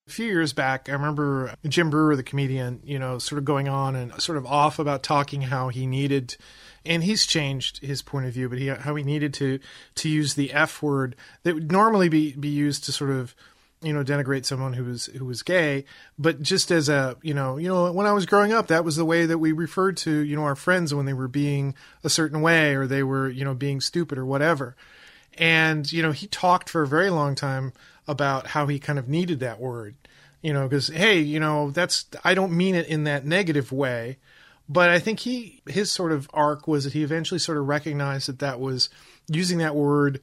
A 0.08 0.10
few 0.10 0.26
years 0.26 0.54
back, 0.54 0.88
I 0.88 0.94
remember 0.94 1.54
Jim 1.68 1.90
Breuer, 1.90 2.16
the 2.16 2.24
comedian, 2.24 2.80
you 2.84 2.98
know, 2.98 3.20
sort 3.20 3.40
of 3.40 3.46
going 3.46 3.68
on 3.68 3.96
and 3.96 4.22
sort 4.22 4.38
of 4.38 4.46
off 4.46 4.80
about 4.80 5.04
talking 5.04 5.42
how 5.42 5.68
he 5.68 5.86
needed, 5.86 6.38
and 6.86 7.04
he's 7.04 7.26
changed 7.26 7.84
his 7.86 8.02
point 8.02 8.26
of 8.26 8.34
view, 8.34 8.48
but 8.48 8.58
he, 8.58 8.68
how 8.68 8.96
he 8.96 9.04
needed 9.04 9.34
to 9.36 9.60
to 9.96 10.10
use 10.10 10.36
the 10.36 10.54
F 10.54 10.82
word 10.82 11.18
that 11.44 11.54
would 11.54 11.72
normally 11.74 12.08
be 12.08 12.34
be 12.34 12.48
used 12.48 12.86
to 12.86 12.94
sort 12.94 13.12
of 13.12 13.36
you 13.82 13.94
know 13.94 14.04
denigrate 14.04 14.46
someone 14.46 14.74
who 14.74 14.86
was 14.86 15.06
who 15.08 15.26
was 15.26 15.44
gay 15.44 15.86
but 16.18 16.42
just 16.42 16.72
as 16.72 16.90
a 16.90 17.16
you 17.22 17.34
know 17.34 17.58
you 17.58 17.68
know 17.68 17.92
when 17.92 18.08
i 18.08 18.12
was 18.12 18.26
growing 18.26 18.52
up 18.52 18.68
that 18.68 18.84
was 18.84 18.96
the 18.96 19.06
way 19.06 19.26
that 19.26 19.38
we 19.38 19.52
referred 19.52 19.96
to 19.96 20.12
you 20.20 20.36
know 20.36 20.44
our 20.44 20.56
friends 20.56 20.94
when 20.94 21.06
they 21.06 21.14
were 21.14 21.28
being 21.28 21.76
a 22.04 22.10
certain 22.10 22.42
way 22.42 22.76
or 22.76 22.88
they 22.88 23.04
were 23.04 23.30
you 23.30 23.46
know 23.46 23.54
being 23.54 23.82
stupid 23.82 24.18
or 24.18 24.26
whatever. 24.26 24.76
And 25.38 25.92
you 25.92 26.02
know 26.02 26.12
he 26.12 26.26
talked 26.28 26.70
for 26.70 26.82
a 26.82 26.88
very 26.88 27.12
long 27.12 27.36
time 27.36 27.72
about 28.08 28.48
how 28.48 28.66
he 28.66 28.80
kind 28.80 28.98
of 28.98 29.08
needed 29.08 29.40
that 29.42 29.60
word 29.60 29.96
you 30.42 30.54
know 30.54 30.68
because 30.68 30.88
hey 30.88 31.20
you 31.20 31.40
know 31.40 31.70
that's 31.72 32.06
i 32.24 32.34
don't 32.34 32.56
mean 32.56 32.74
it 32.74 32.88
in 32.88 33.04
that 33.04 33.26
negative 33.26 33.72
way 33.72 34.18
but 34.70 34.90
i 34.90 34.98
think 34.98 35.20
he 35.20 35.62
his 35.68 35.92
sort 35.92 36.12
of 36.12 36.30
arc 36.34 36.68
was 36.68 36.86
that 36.86 36.94
he 36.94 37.04
eventually 37.04 37.40
sort 37.40 37.58
of 37.58 37.68
recognized 37.68 38.28
that 38.28 38.40
that 38.40 38.60
was 38.60 38.90
using 39.28 39.58
that 39.58 39.76
word 39.76 40.22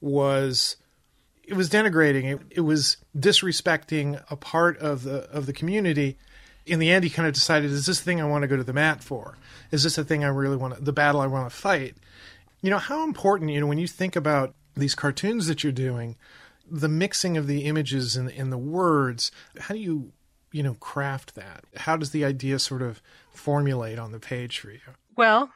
was 0.00 0.76
it 1.50 1.56
was 1.56 1.68
denigrating. 1.68 2.32
It, 2.32 2.40
it 2.50 2.60
was 2.60 2.96
disrespecting 3.18 4.22
a 4.30 4.36
part 4.36 4.78
of 4.78 5.02
the 5.02 5.28
of 5.30 5.46
the 5.46 5.52
community. 5.52 6.16
In 6.64 6.78
the 6.78 6.90
end 6.90 7.02
he 7.02 7.10
kind 7.10 7.26
of 7.26 7.34
decided 7.34 7.72
is 7.72 7.86
this 7.86 7.98
the 7.98 8.04
thing 8.04 8.20
i 8.20 8.24
want 8.24 8.42
to 8.42 8.48
go 8.48 8.56
to 8.56 8.62
the 8.62 8.72
mat 8.72 9.02
for? 9.02 9.36
Is 9.72 9.82
this 9.82 9.96
the 9.96 10.04
thing 10.04 10.22
i 10.22 10.28
really 10.28 10.56
want 10.56 10.76
to, 10.76 10.80
the 10.80 10.92
battle 10.92 11.20
i 11.20 11.26
want 11.26 11.50
to 11.50 11.56
fight? 11.56 11.96
You 12.62 12.70
know 12.70 12.78
how 12.78 13.02
important 13.02 13.50
you 13.50 13.60
know 13.60 13.66
when 13.66 13.78
you 13.78 13.88
think 13.88 14.14
about 14.14 14.54
these 14.76 14.94
cartoons 14.94 15.48
that 15.48 15.64
you're 15.64 15.72
doing 15.72 16.16
the 16.70 16.88
mixing 16.88 17.36
of 17.36 17.48
the 17.48 17.64
images 17.64 18.14
and, 18.14 18.30
and 18.30 18.52
the 18.52 18.58
words 18.58 19.32
how 19.58 19.74
do 19.74 19.80
you 19.80 20.12
you 20.52 20.62
know 20.62 20.74
craft 20.74 21.34
that? 21.34 21.64
How 21.78 21.96
does 21.96 22.12
the 22.12 22.24
idea 22.24 22.60
sort 22.60 22.82
of 22.82 23.02
formulate 23.32 23.98
on 23.98 24.12
the 24.12 24.20
page 24.20 24.60
for 24.60 24.70
you? 24.70 24.80
Well 25.16 25.50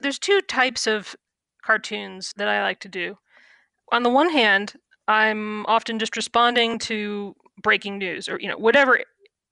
there's 0.00 0.18
two 0.18 0.40
types 0.40 0.88
of 0.88 1.14
cartoons 1.62 2.32
that 2.36 2.48
i 2.48 2.62
like 2.62 2.80
to 2.80 2.88
do. 2.88 3.18
On 3.92 4.02
the 4.02 4.10
one 4.10 4.30
hand 4.30 4.74
i'm 5.10 5.66
often 5.66 5.98
just 5.98 6.16
responding 6.16 6.78
to 6.78 7.34
breaking 7.62 7.98
news 7.98 8.28
or 8.28 8.38
you 8.40 8.48
know 8.48 8.56
whatever 8.56 9.00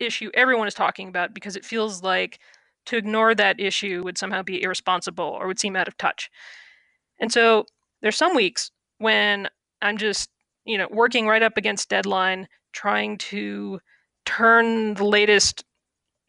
issue 0.01 0.31
everyone 0.35 0.69
is 0.69 0.75
talking 0.75 1.09
about 1.09 1.35
because 1.35 1.57
it 1.57 1.65
feels 1.65 2.03
like 2.03 2.39
to 2.87 2.97
ignore 2.97 3.35
that 3.35 3.61
issue 3.61 4.03
would 4.03 4.17
somehow 4.17 4.43
be 4.43 4.63
irresponsible 4.63 5.25
or 5.25 5.47
would 5.47 5.59
seem 5.61 5.77
out 5.77 5.89
of 5.89 5.99
touch. 5.99 6.31
And 7.21 7.31
so 7.31 7.67
there's 8.01 8.17
some 8.17 8.35
weeks 8.35 8.71
when 8.99 9.49
i'm 9.83 9.99
just 9.99 10.31
you 10.69 10.77
know, 10.77 10.87
working 10.91 11.27
right 11.27 11.43
up 11.43 11.57
against 11.57 11.89
deadline, 11.89 12.47
trying 12.73 13.17
to 13.17 13.81
turn 14.27 14.95
the 14.95 15.05
latest 15.07 15.65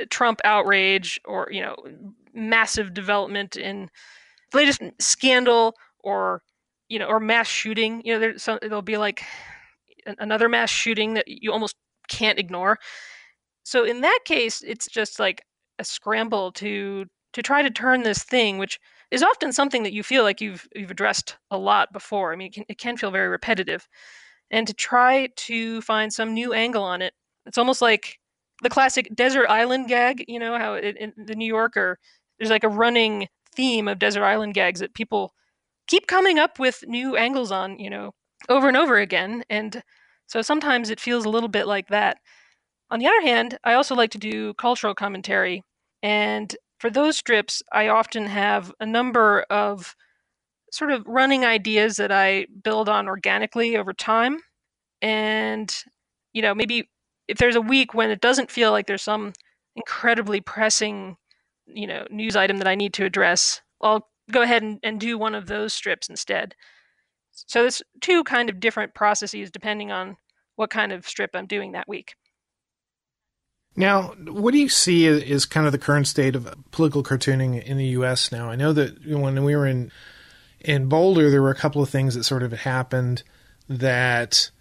Trump 0.09 0.39
outrage 0.45 1.19
or, 1.25 1.50
you 1.51 1.62
know, 1.62 1.75
massive 2.33 2.93
development 2.93 3.57
in 3.57 3.89
the 4.51 4.57
latest 4.57 4.81
scandal 4.98 5.75
or, 6.00 6.41
you 6.89 7.00
know, 7.00 7.05
or 7.05 7.19
mass 7.19 7.48
shooting. 7.48 8.01
You 8.03 8.13
know, 8.13 8.19
there's 8.19 8.43
some, 8.43 8.60
there'll 8.62 8.81
be 8.81 8.98
like 8.98 9.24
another 10.17 10.50
mass 10.50 10.69
shooting 10.69 11.13
that 11.13 11.25
you 11.27 11.51
almost 11.51 11.75
can't 12.08 12.39
ignore. 12.39 12.77
So 13.63 13.84
in 13.84 14.01
that 14.01 14.19
case, 14.25 14.62
it's 14.62 14.88
just 14.88 15.19
like 15.19 15.43
a 15.77 15.84
scramble 15.84 16.51
to 16.53 17.05
to 17.34 17.43
try 17.43 17.62
to 17.62 17.69
turn 17.69 18.01
this 18.01 18.24
thing, 18.24 18.58
which 18.58 18.79
is 19.12 19.22
often 19.22 19.51
something 19.53 19.84
that 19.84 19.93
you 19.93 20.03
feel 20.03 20.24
like 20.24 20.41
you've 20.41 20.67
you've 20.75 20.91
addressed 20.91 21.38
a 21.51 21.58
lot 21.58 21.93
before. 21.93 22.34
I 22.34 22.36
mean, 22.36 22.48
it 22.48 22.53
can, 22.53 22.63
it 22.69 22.77
can 22.79 22.98
feel 22.98 23.12
very 23.12 23.27
repetitive 23.29 23.88
and 24.51 24.67
to 24.67 24.74
try 24.74 25.29
to 25.36 25.81
find 25.81 26.12
some 26.12 26.34
new 26.34 26.53
angle 26.53 26.84
on 26.84 27.01
it. 27.01 27.13
It's 27.46 27.58
almost 27.58 27.81
like 27.81 28.17
the 28.62 28.69
classic 28.69 29.10
desert 29.15 29.48
island 29.48 29.88
gag, 29.88 30.25
you 30.27 30.39
know, 30.39 30.58
how 30.58 30.74
it, 30.74 30.98
in 30.98 31.13
the 31.17 31.36
New 31.36 31.48
Yorker, 31.48 31.98
there's 32.38 32.50
like 32.50 32.63
a 32.63 32.69
running 32.69 33.27
theme 33.55 33.88
of 33.88 34.00
desert 34.00 34.24
island 34.24 34.53
gags 34.53 34.79
that 34.79 34.93
people 34.93 35.34
keep 35.89 36.08
coming 36.08 36.39
up 36.39 36.60
with 36.60 36.86
new 36.88 37.17
angles 37.17 37.51
on, 37.51 37.77
you 37.79 37.89
know, 37.89 38.13
over 38.48 38.67
and 38.67 38.77
over 38.77 38.98
again. 38.98 39.43
And 39.50 39.84
so 40.27 40.41
sometimes 40.41 40.89
it 40.89 41.00
feels 41.00 41.25
a 41.25 41.29
little 41.29 41.50
bit 41.50 41.67
like 41.67 41.89
that. 41.89 42.17
On 42.91 43.00
the 43.00 43.08
other 43.08 43.22
hand, 43.22 43.58
I 43.63 43.74
also 43.74 43.96
like 43.96 44.12
to 44.12 44.17
do 44.17 44.53
cultural 44.53 44.96
commentary. 44.96 45.63
And 46.01 46.55
for 46.79 46.89
those 46.89 47.17
strips, 47.17 47.62
I 47.74 47.89
often 47.89 48.27
have 48.27 48.72
a 48.79 48.86
number 48.86 49.41
of 49.50 49.96
sort 50.72 50.91
of 50.91 51.03
running 51.05 51.43
ideas 51.43 51.98
that 51.98 52.12
I 52.12 52.46
build 52.63 52.88
on 52.88 53.08
organically 53.08 53.75
over 53.75 53.91
time. 53.91 54.39
And, 55.01 55.74
you 56.34 56.41
know, 56.41 56.53
maybe 56.53 56.89
if 57.27 57.38
there's 57.38 57.55
a 57.55 57.62
week 57.62 57.93
when 57.93 58.12
it 58.12 58.22
doesn't 58.22 58.51
feel 58.51 58.72
like 58.72 58.88
there's 58.88 59.01
some 59.01 59.34
incredibly 59.75 60.41
pressing, 60.41 61.17
you 61.65 61.88
know, 61.88 62.05
news 62.10 62.36
item 62.36 62.58
that 62.58 62.67
I 62.67 62.75
need 62.75 62.93
to 62.93 63.05
address, 63.05 63.62
I'll 63.81 64.08
go 64.31 64.41
ahead 64.41 64.63
and, 64.63 64.79
and 64.83 65.00
do 65.00 65.17
one 65.17 65.36
of 65.36 65.48
those 65.48 65.74
strips 65.74 66.09
instead. 66.09 66.55
So 67.31 67.62
there's 67.62 67.81
two 68.01 68.24
kind 68.24 68.50
of 68.50 68.59
different 68.59 68.93
processes 68.93 69.51
depending 69.51 69.91
on 69.91 70.17
what 70.55 70.69
kind 70.69 70.91
of 70.91 71.07
strip 71.07 71.31
I'm 71.33 71.45
doing 71.45 71.71
that 71.71 71.88
week. 71.88 72.15
Now, 73.75 74.13
what 74.27 74.51
do 74.51 74.57
you 74.57 74.67
see 74.67 75.05
is 75.05 75.45
kind 75.45 75.65
of 75.65 75.71
the 75.71 75.77
current 75.77 76.07
state 76.07 76.36
of 76.36 76.53
political 76.71 77.03
cartooning 77.03 77.63
in 77.63 77.77
the 77.77 77.86
U.S. 77.86 78.31
now? 78.31 78.50
I 78.50 78.55
know 78.55 78.74
that 78.74 79.05
when 79.05 79.43
we 79.43 79.55
were 79.55 79.67
in 79.67 79.91
in 80.59 80.89
Boulder, 80.89 81.29
there 81.29 81.41
were 81.41 81.51
a 81.51 81.55
couple 81.55 81.81
of 81.81 81.89
things 81.89 82.15
that 82.15 82.25
sort 82.25 82.43
of 82.43 82.51
happened 82.51 83.24
that 83.69 84.51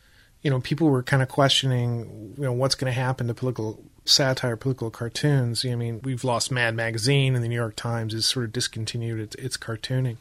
you 0.43 0.51
know 0.51 0.61
people 0.61 0.89
were 0.89 1.03
kind 1.03 1.23
of 1.23 1.29
questioning 1.29 2.35
you 2.37 2.45
know 2.45 2.53
what's 2.53 2.75
going 2.75 2.93
to 2.93 2.99
happen 3.01 3.27
to 3.27 3.35
political 3.35 3.83
satire, 4.11 4.57
political 4.57 4.91
cartoons. 4.91 5.65
I 5.65 5.75
mean, 5.75 6.01
we've 6.03 6.25
lost 6.25 6.51
Mad 6.51 6.75
Magazine, 6.75 7.35
and 7.35 7.45
the 7.45 7.49
New 7.49 7.55
York 7.55 7.77
Times 7.77 8.13
has 8.13 8.27
sort 8.27 8.45
of 8.47 8.53
discontinued 8.53 9.21
its, 9.21 9.35
its 9.37 9.57
cartooning. 9.57 10.17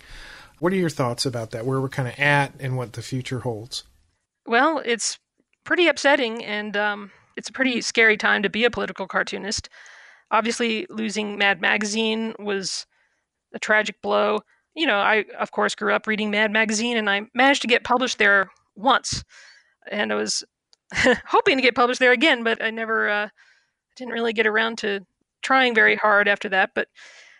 What 0.59 0.73
are 0.73 0.77
your 0.77 0.89
thoughts 0.89 1.25
about 1.25 1.51
that? 1.51 1.65
Where 1.65 1.79
we're 1.79 1.89
kind 1.89 2.07
of 2.07 2.19
at, 2.19 2.53
and 2.59 2.77
what 2.77 2.93
the 2.93 3.01
future 3.01 3.39
holds? 3.39 3.83
Well, 4.45 4.81
it's 4.85 5.19
pretty 5.63 5.87
upsetting, 5.87 6.43
and 6.43 6.75
um, 6.75 7.11
it's 7.35 7.49
a 7.49 7.53
pretty 7.53 7.81
scary 7.81 8.17
time 8.17 8.43
to 8.43 8.49
be 8.49 8.63
a 8.63 8.71
political 8.71 9.07
cartoonist. 9.07 9.69
Obviously, 10.31 10.85
losing 10.89 11.37
Mad 11.37 11.61
Magazine 11.61 12.33
was 12.39 12.85
a 13.53 13.59
tragic 13.59 14.01
blow 14.01 14.39
you 14.77 14.85
know, 14.85 14.99
I 14.99 15.25
of 15.39 15.51
course 15.51 15.73
grew 15.73 15.91
up 15.91 16.05
reading 16.05 16.29
Mad 16.29 16.51
Magazine, 16.51 16.97
and 16.97 17.09
I 17.09 17.23
managed 17.33 17.63
to 17.63 17.67
get 17.67 17.83
published 17.83 18.19
there 18.19 18.51
once, 18.75 19.23
and 19.91 20.13
I 20.13 20.15
was 20.15 20.43
hoping 21.25 21.57
to 21.57 21.63
get 21.63 21.73
published 21.75 21.99
there 21.99 22.11
again, 22.11 22.43
but 22.43 22.63
I 22.63 22.69
never 22.69 23.09
uh, 23.09 23.29
didn't 23.97 24.13
really 24.13 24.33
get 24.33 24.47
around 24.47 24.77
to 24.79 25.01
trying 25.41 25.75
very 25.75 25.95
hard 25.95 26.27
after 26.27 26.49
that. 26.49 26.71
But 26.75 26.87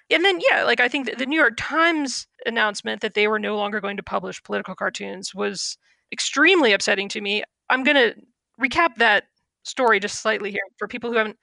and 0.10 0.24
then 0.24 0.40
yeah, 0.50 0.64
like 0.64 0.80
I 0.80 0.88
think 0.88 1.06
the 1.06 1.14
mm-hmm. 1.14 1.30
New 1.30 1.40
York 1.40 1.56
Times 1.58 2.28
announcement 2.46 3.02
that 3.02 3.14
they 3.14 3.28
were 3.28 3.40
no 3.40 3.58
longer 3.58 3.82
going 3.82 3.98
to 3.98 4.04
publish 4.04 4.44
political 4.44 4.76
cartoons 4.76 5.36
was 5.36 5.78
extremely 6.12 6.74
upsetting 6.74 7.10
to 7.10 7.22
me. 7.22 7.44
I'm 7.70 7.84
going 7.84 7.98
to 7.98 8.16
recap 8.62 8.96
that 8.96 9.26
story 9.64 10.00
just 10.00 10.22
slightly 10.22 10.52
here 10.52 10.62
for 10.78 10.88
people 10.88 11.12
who 11.12 11.18
haven't 11.18 11.38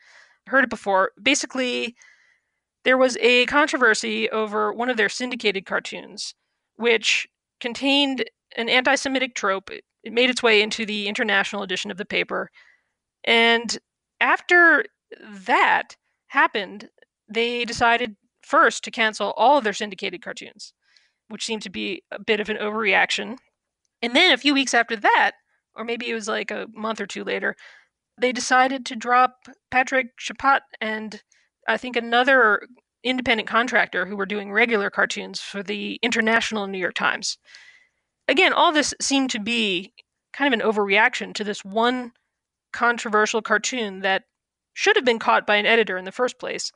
heard 0.47 0.65
it 0.65 0.71
before. 0.71 1.13
Basically, 1.23 1.95
there 2.85 2.99
was 2.99 3.17
a 3.21 3.47
controversy 3.47 4.31
over 4.31 4.73
one 4.73 4.89
of 4.89 4.97
their 4.97 5.09
syndicated 5.09 5.67
cartoons, 5.67 6.35
which 6.77 7.29
contained 7.61 8.25
an 8.57 8.69
anti 8.69 8.95
Semitic 8.95 9.35
trope. 9.35 9.71
It 9.71 10.13
made 10.13 10.31
its 10.31 10.43
way 10.43 10.63
into 10.63 10.87
the 10.87 11.09
international 11.09 11.63
edition 11.63 11.91
of 11.91 11.97
the 11.97 12.05
paper. 12.05 12.51
And 13.25 13.77
after 14.21 14.85
that 15.21 15.97
happened, 16.29 16.89
they 17.29 17.65
decided 17.65 18.17
first 18.43 18.85
to 18.85 18.91
cancel 18.91 19.33
all 19.37 19.59
of 19.59 19.65
their 19.65 19.73
syndicated 19.73 20.23
cartoons, 20.23 20.73
which 21.29 21.45
seemed 21.45 21.63
to 21.63 21.71
be 21.71 22.03
a 22.11 22.19
bit 22.19 22.41
of 22.41 22.49
an 22.49 22.57
overreaction. 22.57 23.39
And 24.03 24.15
then 24.15 24.33
a 24.33 24.39
few 24.39 24.55
weeks 24.55 24.75
after 24.75 24.97
that, 24.97 25.33
or 25.75 25.85
maybe 25.85 26.09
it 26.09 26.15
was 26.15 26.29
like 26.29 26.51
a 26.51 26.67
month 26.75 27.01
or 27.01 27.07
two 27.07 27.25
later, 27.25 27.57
they 28.21 28.33
decided 28.33 28.87
to 28.87 28.97
drop 28.97 29.49
Patrick 29.71 30.09
Chappatte 30.19 30.61
and 30.81 31.23
I 31.67 31.77
think 31.77 31.97
another 31.97 32.61
independent 33.03 33.49
contractor 33.49 34.07
who 34.07 34.17
were 34.17 34.27
doing 34.27 34.53
regular 34.53 34.91
cartoons 34.91 35.41
for 35.41 35.63
the 35.63 35.99
International 36.03 36.67
New 36.67 36.79
York 36.79 36.95
Times. 36.95 37.39
Again, 38.29 38.53
all 38.53 38.73
this 38.73 38.95
seemed 39.01 39.31
to 39.31 39.39
be 39.39 39.93
kind 40.33 40.53
of 40.53 40.59
an 40.59 40.67
overreaction 40.67 41.35
to 41.35 41.45
this 41.45 41.65
one 41.65 42.13
controversial 42.73 43.43
cartoon 43.43 44.01
that 44.01 44.25
should 44.75 44.97
have 44.97 45.05
been 45.05 45.19
caught 45.19 45.47
by 45.47 45.57
an 45.57 45.67
editor 45.67 45.97
in 45.97 46.05
the 46.05 46.13
first 46.13 46.39
place 46.39 46.71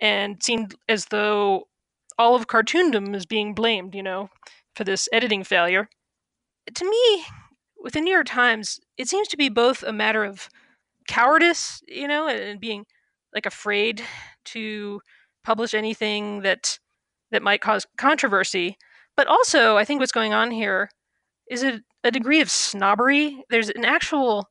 and 0.00 0.42
seemed 0.42 0.74
as 0.88 1.06
though 1.06 1.64
all 2.18 2.34
of 2.34 2.46
cartoondom 2.46 3.14
is 3.14 3.26
being 3.26 3.54
blamed, 3.54 3.94
you 3.94 4.02
know, 4.02 4.28
for 4.74 4.84
this 4.84 5.08
editing 5.12 5.44
failure. 5.44 5.88
To 6.74 6.84
me, 6.84 7.24
with 7.78 7.94
the 7.94 8.00
New 8.00 8.12
York 8.12 8.26
Times, 8.26 8.80
it 8.98 9.08
seems 9.08 9.28
to 9.28 9.36
be 9.36 9.48
both 9.48 9.82
a 9.82 9.92
matter 9.92 10.24
of 10.24 10.48
cowardice, 11.08 11.80
you 11.86 12.08
know, 12.08 12.28
and 12.28 12.60
being 12.60 12.84
like 13.34 13.46
afraid 13.46 14.02
to 14.46 15.00
publish 15.44 15.74
anything 15.74 16.42
that 16.42 16.78
that 17.30 17.42
might 17.42 17.60
cause 17.60 17.86
controversy. 17.96 18.76
But 19.16 19.26
also, 19.26 19.76
I 19.76 19.84
think 19.84 20.00
what's 20.00 20.12
going 20.12 20.32
on 20.32 20.50
here 20.50 20.90
is 21.50 21.62
a, 21.62 21.80
a 22.04 22.10
degree 22.10 22.40
of 22.40 22.50
snobbery. 22.50 23.44
There's 23.50 23.70
an 23.70 23.84
actual 23.84 24.48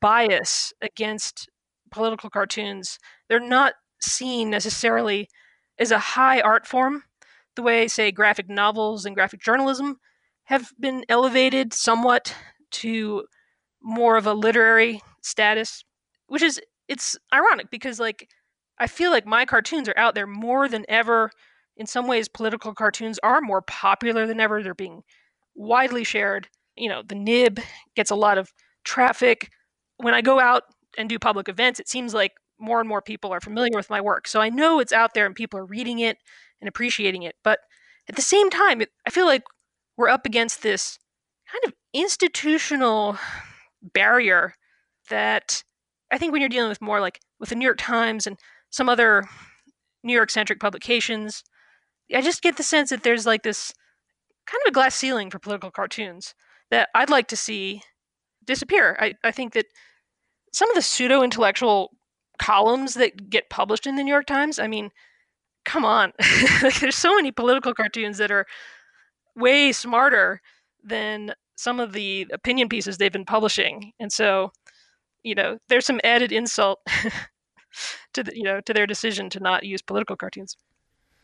bias 0.00 0.72
against 0.80 1.48
political 1.94 2.28
cartoons. 2.28 2.98
They're 3.28 3.40
not 3.40 3.74
seen 4.02 4.50
necessarily 4.50 5.28
as 5.78 5.90
a 5.90 5.98
high 5.98 6.40
art 6.40 6.66
form, 6.66 7.04
the 7.56 7.62
way, 7.62 7.88
say, 7.88 8.10
graphic 8.10 8.48
novels 8.48 9.06
and 9.06 9.14
graphic 9.14 9.40
journalism 9.40 9.96
have 10.44 10.72
been 10.78 11.04
elevated 11.08 11.72
somewhat 11.72 12.34
to 12.70 13.24
more 13.82 14.16
of 14.16 14.26
a 14.26 14.34
literary 14.34 15.00
status, 15.22 15.84
which 16.26 16.42
is 16.42 16.60
it's 16.88 17.16
ironic 17.32 17.70
because 17.70 17.98
like 17.98 18.28
I 18.78 18.86
feel 18.86 19.10
like 19.10 19.26
my 19.26 19.44
cartoons 19.44 19.88
are 19.88 19.98
out 19.98 20.14
there 20.14 20.26
more 20.26 20.68
than 20.68 20.84
ever. 20.88 21.30
In 21.76 21.86
some 21.86 22.06
ways, 22.06 22.28
political 22.28 22.74
cartoons 22.74 23.18
are 23.22 23.40
more 23.40 23.62
popular 23.62 24.26
than 24.26 24.40
ever. 24.40 24.62
They're 24.62 24.74
being 24.74 25.02
widely 25.54 26.04
shared. 26.04 26.48
You 26.76 26.88
know, 26.88 27.02
the 27.06 27.14
nib 27.14 27.60
gets 27.94 28.10
a 28.10 28.16
lot 28.16 28.38
of 28.38 28.52
traffic. 28.84 29.50
When 29.98 30.14
I 30.14 30.22
go 30.22 30.40
out 30.40 30.64
and 30.98 31.08
do 31.08 31.18
public 31.18 31.48
events, 31.48 31.80
it 31.80 31.88
seems 31.88 32.14
like 32.14 32.32
more 32.58 32.80
and 32.80 32.88
more 32.88 33.02
people 33.02 33.32
are 33.32 33.40
familiar 33.40 33.76
with 33.76 33.90
my 33.90 34.00
work. 34.00 34.28
So 34.28 34.40
I 34.40 34.48
know 34.48 34.78
it's 34.78 34.92
out 34.92 35.14
there 35.14 35.26
and 35.26 35.34
people 35.34 35.58
are 35.58 35.64
reading 35.64 35.98
it 35.98 36.18
and 36.60 36.68
appreciating 36.68 37.22
it. 37.22 37.36
But 37.42 37.60
at 38.08 38.16
the 38.16 38.22
same 38.22 38.50
time, 38.50 38.80
it, 38.80 38.90
I 39.06 39.10
feel 39.10 39.26
like 39.26 39.42
we're 39.96 40.08
up 40.08 40.26
against 40.26 40.62
this 40.62 40.98
kind 41.50 41.64
of 41.64 41.72
institutional 41.92 43.18
barrier 43.82 44.54
that 45.10 45.62
I 46.10 46.18
think 46.18 46.32
when 46.32 46.40
you're 46.40 46.48
dealing 46.48 46.68
with 46.68 46.80
more 46.80 47.00
like 47.00 47.20
with 47.38 47.48
the 47.48 47.54
New 47.54 47.64
York 47.64 47.78
Times 47.78 48.26
and 48.26 48.38
some 48.70 48.88
other 48.88 49.28
New 50.02 50.12
York 50.12 50.30
centric 50.30 50.60
publications, 50.60 51.42
I 52.14 52.20
just 52.20 52.42
get 52.42 52.56
the 52.56 52.62
sense 52.62 52.90
that 52.90 53.02
there's 53.02 53.26
like 53.26 53.42
this 53.42 53.72
kind 54.46 54.60
of 54.64 54.70
a 54.70 54.74
glass 54.74 54.94
ceiling 54.94 55.30
for 55.30 55.38
political 55.38 55.70
cartoons 55.70 56.34
that 56.70 56.88
I'd 56.94 57.10
like 57.10 57.28
to 57.28 57.36
see 57.36 57.82
disappear. 58.44 58.96
I, 59.00 59.14
I 59.24 59.30
think 59.30 59.54
that 59.54 59.66
some 60.54 60.70
of 60.70 60.76
the 60.76 60.82
pseudo 60.82 61.22
intellectual 61.22 61.90
columns 62.38 62.94
that 62.94 63.28
get 63.28 63.50
published 63.50 63.88
in 63.88 63.96
the 63.96 64.04
New 64.04 64.12
York 64.12 64.26
Times, 64.26 64.60
I 64.60 64.68
mean, 64.68 64.90
come 65.64 65.84
on. 65.84 66.12
there's 66.80 66.94
so 66.94 67.16
many 67.16 67.32
political 67.32 67.74
cartoons 67.74 68.18
that 68.18 68.30
are 68.30 68.46
way 69.34 69.72
smarter 69.72 70.40
than 70.82 71.34
some 71.56 71.80
of 71.80 71.92
the 71.92 72.28
opinion 72.32 72.68
pieces 72.68 72.98
they've 72.98 73.12
been 73.12 73.24
publishing. 73.24 73.92
And 73.98 74.12
so, 74.12 74.52
you 75.24 75.34
know, 75.34 75.58
there's 75.68 75.86
some 75.86 76.00
added 76.04 76.30
insult 76.30 76.80
to 78.12 78.22
the, 78.22 78.36
you 78.36 78.44
know, 78.44 78.60
to 78.60 78.72
their 78.72 78.86
decision 78.86 79.30
to 79.30 79.40
not 79.40 79.64
use 79.64 79.82
political 79.82 80.14
cartoons. 80.14 80.56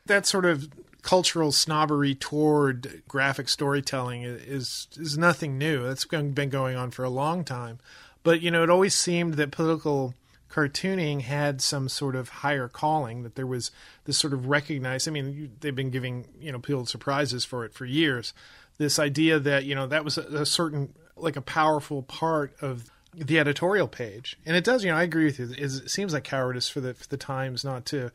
That 0.07 0.27
sort 0.27 0.45
of 0.45 0.69
cultural 1.03 1.53
snobbery 1.53 2.17
toward 2.17 3.03
graphic 3.07 3.49
storytelling 3.49 4.23
is 4.23 4.89
is 4.97 5.17
nothing 5.17 5.57
new. 5.57 5.85
That's 5.85 6.05
been 6.05 6.51
going 6.51 6.77
on 6.77 6.91
for 6.91 7.05
a 7.05 7.11
long 7.11 7.45
time. 7.45 7.79
But 8.23 8.43
you 8.43 8.51
know, 8.51 8.63
it 8.63 8.71
always 8.71 8.95
seemed 8.95 9.35
that 9.35 9.51
political 9.51 10.15
cartooning 10.51 11.23
had 11.23 11.61
some 11.63 11.89
sort 11.89 12.17
of 12.17 12.29
higher 12.29 12.69
calling 12.69 13.23
that 13.23 13.37
there 13.37 13.47
was 13.47 13.71
this 14.05 14.19
sort 14.19 14.33
of 14.33 14.49
recognized 14.49 15.07
i 15.07 15.11
mean 15.13 15.33
you, 15.33 15.51
they've 15.61 15.77
been 15.77 15.91
giving 15.91 16.27
you 16.41 16.51
know 16.51 16.59
Pulitzer 16.59 16.99
prizes 16.99 17.45
for 17.45 17.65
it 17.65 17.73
for 17.73 17.87
years. 17.87 18.35
This 18.77 18.99
idea 18.99 19.39
that 19.39 19.65
you 19.65 19.75
know 19.75 19.87
that 19.87 20.05
was 20.05 20.19
a, 20.19 20.23
a, 20.23 20.47
certain 20.47 20.95
like 21.17 21.37
a 21.37 21.43
powerful 21.43 22.03
part 22.03 22.55
of 22.61 22.91
the 23.15 23.39
editorial 23.39 23.89
page. 23.89 24.39
And 24.47 24.57
it 24.57 24.65
does 24.65 24.85
you 24.85 24.91
know 24.91 24.97
i 24.97 25.03
agree 25.03 25.27
with 25.27 25.39
you. 25.39 25.55
It 25.57 25.91
seems 25.91 26.13
like 26.13 26.25
cowardice 26.25 26.69
for 26.69 26.81
the 26.81 26.95
for 26.95 27.07
the 27.07 27.17
times 27.17 27.65
not 27.65 27.87
to 27.87 28.11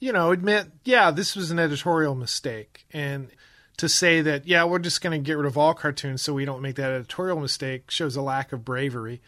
you 0.00 0.12
know 0.12 0.32
admit 0.32 0.66
yeah 0.84 1.10
this 1.10 1.34
was 1.34 1.50
an 1.50 1.58
editorial 1.58 2.14
mistake. 2.14 2.86
And 2.92 3.28
to 3.76 3.88
say 3.88 4.20
that 4.20 4.46
yeah 4.46 4.64
we're 4.64 4.78
just 4.78 5.00
going 5.00 5.12
to 5.12 5.24
get 5.24 5.36
rid 5.36 5.46
of 5.46 5.58
all 5.58 5.74
cartoons 5.74 6.22
so 6.22 6.32
we 6.32 6.44
don't 6.44 6.62
make 6.62 6.76
that 6.76 6.90
editorial 6.90 7.40
mistake 7.40 7.90
shows 7.90 8.16
a 8.16 8.22
lack 8.22 8.52
of 8.52 8.64
bravery 8.64 9.20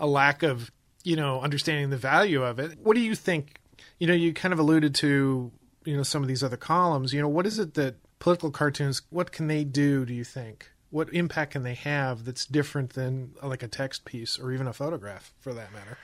a 0.00 0.06
lack 0.06 0.42
of 0.42 0.70
you 1.04 1.16
know, 1.16 1.40
understanding 1.42 1.90
the 1.90 1.96
value 1.96 2.42
of 2.42 2.58
it. 2.58 2.78
What 2.82 2.94
do 2.94 3.00
you 3.00 3.14
think? 3.14 3.60
You 3.98 4.08
know, 4.08 4.14
you 4.14 4.32
kind 4.32 4.52
of 4.52 4.58
alluded 4.58 4.94
to, 4.96 5.52
you 5.84 5.96
know, 5.96 6.02
some 6.02 6.22
of 6.22 6.28
these 6.28 6.42
other 6.42 6.56
columns. 6.56 7.12
You 7.12 7.20
know, 7.20 7.28
what 7.28 7.46
is 7.46 7.58
it 7.58 7.74
that 7.74 7.96
political 8.18 8.50
cartoons, 8.50 9.02
what 9.10 9.30
can 9.30 9.46
they 9.46 9.62
do, 9.62 10.04
do 10.06 10.14
you 10.14 10.24
think? 10.24 10.70
What 10.90 11.12
impact 11.12 11.52
can 11.52 11.62
they 11.62 11.74
have 11.74 12.24
that's 12.24 12.46
different 12.46 12.94
than 12.94 13.34
uh, 13.42 13.48
like 13.48 13.62
a 13.62 13.68
text 13.68 14.04
piece 14.04 14.38
or 14.38 14.50
even 14.52 14.66
a 14.66 14.72
photograph 14.72 15.34
for 15.38 15.52
that 15.52 15.72
matter? 15.72 15.98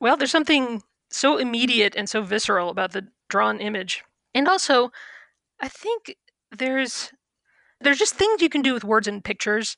Well, 0.00 0.16
there's 0.16 0.30
something 0.30 0.82
so 1.10 1.36
immediate 1.36 1.94
and 1.96 2.08
so 2.08 2.22
visceral 2.22 2.70
about 2.70 2.92
the 2.92 3.06
drawn 3.28 3.60
image. 3.60 4.02
And 4.34 4.48
also, 4.48 4.90
I 5.60 5.68
think 5.68 6.16
there's 6.50 7.12
there's 7.80 7.98
just 7.98 8.14
things 8.14 8.42
you 8.42 8.48
can 8.48 8.62
do 8.62 8.74
with 8.74 8.84
words 8.84 9.08
and 9.08 9.24
pictures. 9.24 9.76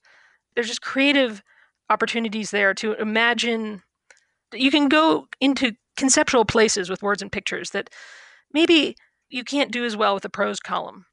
There's 0.55 0.69
just 0.69 0.83
creative 0.83 1.43
opportunities 1.91 2.51
there 2.51 2.75
to 2.75 2.95
imagine 2.95 3.83
you 4.53 4.71
can 4.71 4.89
go 4.89 5.29
into 5.41 5.73
conceptual 5.97 6.45
places 6.45 6.91
with 6.91 7.03
words 7.03 7.23
and 7.23 7.31
pictures 7.31 7.71
that 7.71 7.91
maybe 8.53 8.97
you 9.29 9.45
can't 9.45 9.73
do 9.73 9.85
as 9.85 9.97
well 9.97 10.15
with 10.15 10.25
a 10.25 10.31
prose 10.31 10.61
column. 10.61 11.07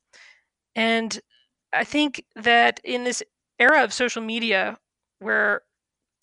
And 0.76 1.20
I 1.74 1.84
think 1.84 2.24
that 2.36 2.80
in 2.84 3.04
this 3.04 3.24
era 3.60 3.84
of 3.84 3.94
social 3.94 4.22
media 4.22 4.78
where 5.20 5.62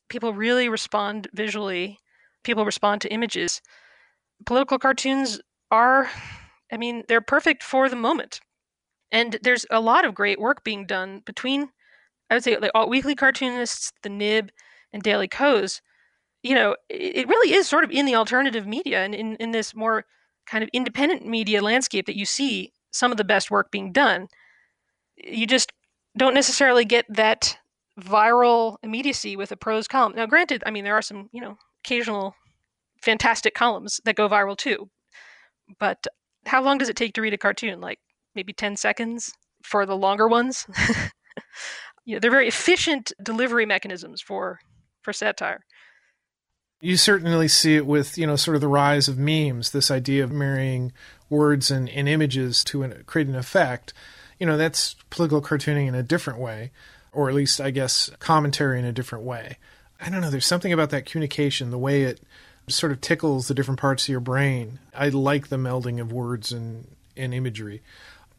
people 0.09 0.33
really 0.33 0.69
respond 0.69 1.29
visually, 1.35 1.99
people 2.45 2.65
respond 2.65 3.01
to 3.03 3.13
images, 3.13 3.61
political 4.45 4.79
cartoons 4.79 5.41
are, 5.71 6.11
I 6.73 6.77
mean, 6.77 7.05
they're 7.09 7.21
perfect 7.21 7.63
for 7.63 7.89
the 7.89 7.97
moment. 7.97 8.41
And 9.13 9.39
there's 9.43 9.67
a 9.71 9.81
lot 9.81 10.05
of 10.05 10.15
great 10.15 10.41
work 10.41 10.65
being 10.65 10.87
done 10.87 11.23
between, 11.25 11.71
I 12.31 12.35
would 12.35 12.45
say, 12.45 12.57
like 12.59 12.73
alt 12.75 12.91
weekly 12.91 13.15
cartoonists, 13.15 13.93
the 14.03 14.09
Nib, 14.09 14.51
and 14.93 15.03
Daily 15.03 15.29
Kos 15.29 15.81
you 16.47 16.55
know, 16.55 16.77
it 16.89 17.27
really 17.27 17.55
is 17.55 17.67
sort 17.67 17.83
of 17.83 17.91
in 17.91 18.07
the 18.07 18.15
alternative 18.15 18.69
media 18.69 19.05
and 19.05 19.17
in, 19.17 19.35
in 19.37 19.51
this 19.51 19.75
more 19.75 20.05
kind 20.47 20.63
of 20.63 20.71
independent 20.73 21.27
media 21.27 21.61
landscape 21.61 22.07
that 22.07 22.17
you 22.17 22.25
see 22.25 22.73
some 22.93 23.11
of 23.11 23.17
the 23.17 23.25
best 23.25 23.51
work 23.51 23.73
being 23.73 23.93
done. 23.93 24.29
You 25.17 25.45
just 25.47 25.73
don't 26.17 26.35
necessarily 26.35 26.85
get 26.85 27.05
that 27.09 27.59
viral 28.01 28.77
immediacy 28.85 29.37
with 29.37 29.51
a 29.51 29.57
prose 29.57 29.89
column. 29.89 30.15
Now, 30.15 30.27
granted, 30.27 30.63
I 30.65 30.71
mean, 30.71 30.85
there 30.85 30.95
are 30.95 31.03
some, 31.03 31.29
you 31.33 31.41
know, 31.41 31.59
occasional 31.85 32.37
fantastic 33.03 33.55
columns 33.55 34.01
that 34.05 34.15
go 34.15 34.29
viral 34.29 34.57
too. 34.57 34.89
But 35.81 36.07
how 36.47 36.63
long 36.63 36.79
does 36.79 36.89
it 36.89 36.97
take 36.97 37.15
to 37.15 37.23
read 37.23 37.35
a 37.35 37.39
cartoon? 37.39 37.81
Like 37.81 37.99
maybe 38.37 38.53
10 38.53 38.77
seconds 38.77 39.33
for 39.63 39.87
the 39.87 39.97
longer 39.97 40.29
ones? 40.29 40.67
you 42.05 42.15
know, 42.15 42.21
they're 42.21 42.31
very 42.31 42.49
efficient 42.49 43.13
delivery 43.23 43.67
mechanisms 43.67 44.21
for 44.21 44.61
for 45.03 45.13
satire. 45.13 45.61
You 46.81 46.97
certainly 46.97 47.49
see 47.49 47.77
it 47.77 47.87
with, 47.87 48.19
you 48.19 48.27
know, 48.27 48.37
sort 48.37 48.55
of 48.55 48.61
the 48.61 48.69
rise 48.69 49.09
of 49.09 49.17
memes, 49.17 49.71
this 49.71 49.91
idea 49.91 50.23
of 50.23 50.31
marrying 50.31 50.93
words 51.31 51.71
and, 51.71 51.89
and 51.89 52.09
images 52.09 52.63
to 52.65 52.83
an, 52.83 53.03
create 53.07 53.29
an 53.29 53.35
effect. 53.35 53.95
You 54.39 54.47
know, 54.47 54.59
that's 54.59 54.95
political 55.09 55.41
cartooning 55.41 55.87
in 55.87 55.95
a 55.95 56.03
different 56.03 56.39
way, 56.39 56.73
or 57.13 57.31
at 57.31 57.35
least, 57.35 57.61
I 57.61 57.71
guess, 57.71 58.11
commentary 58.19 58.79
in 58.79 58.85
a 58.85 58.93
different 58.93 59.25
way. 59.25 59.57
I 59.99 60.11
don't 60.11 60.21
know, 60.21 60.29
there's 60.29 60.45
something 60.45 60.73
about 60.73 60.91
that 60.91 61.07
communication, 61.07 61.71
the 61.71 61.79
way 61.79 62.03
it 62.03 62.21
sort 62.69 62.93
of 62.93 63.01
tickles 63.01 63.49
the 63.49 63.55
different 63.55 63.81
parts 63.81 64.05
of 64.05 64.09
your 64.11 64.21
brain. 64.21 64.79
I 64.95 65.09
like 65.09 65.49
the 65.49 65.57
melding 65.57 65.99
of 65.99 66.13
words 66.13 66.53
and, 66.53 66.95
and 67.17 67.33
imagery 67.33 67.81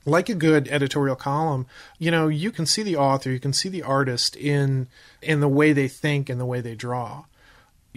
like 0.08 0.30
a 0.30 0.36
good 0.36 0.68
editorial 0.70 1.16
column, 1.16 1.68
you 2.00 2.10
know, 2.10 2.28
you 2.28 2.52
can 2.52 2.66
see 2.66 2.82
the 2.82 2.96
author, 2.96 3.30
you 3.30 3.40
can 3.40 3.54
see 3.54 3.70
the 3.70 3.84
artist 3.84 4.36
in 4.36 4.88
in 5.22 5.40
the 5.42 5.48
way 5.48 5.74
they 5.74 5.88
think 5.88 6.30
and 6.30 6.40
the 6.40 6.46
way 6.46 6.62
they 6.62 6.74
draw 6.74 7.26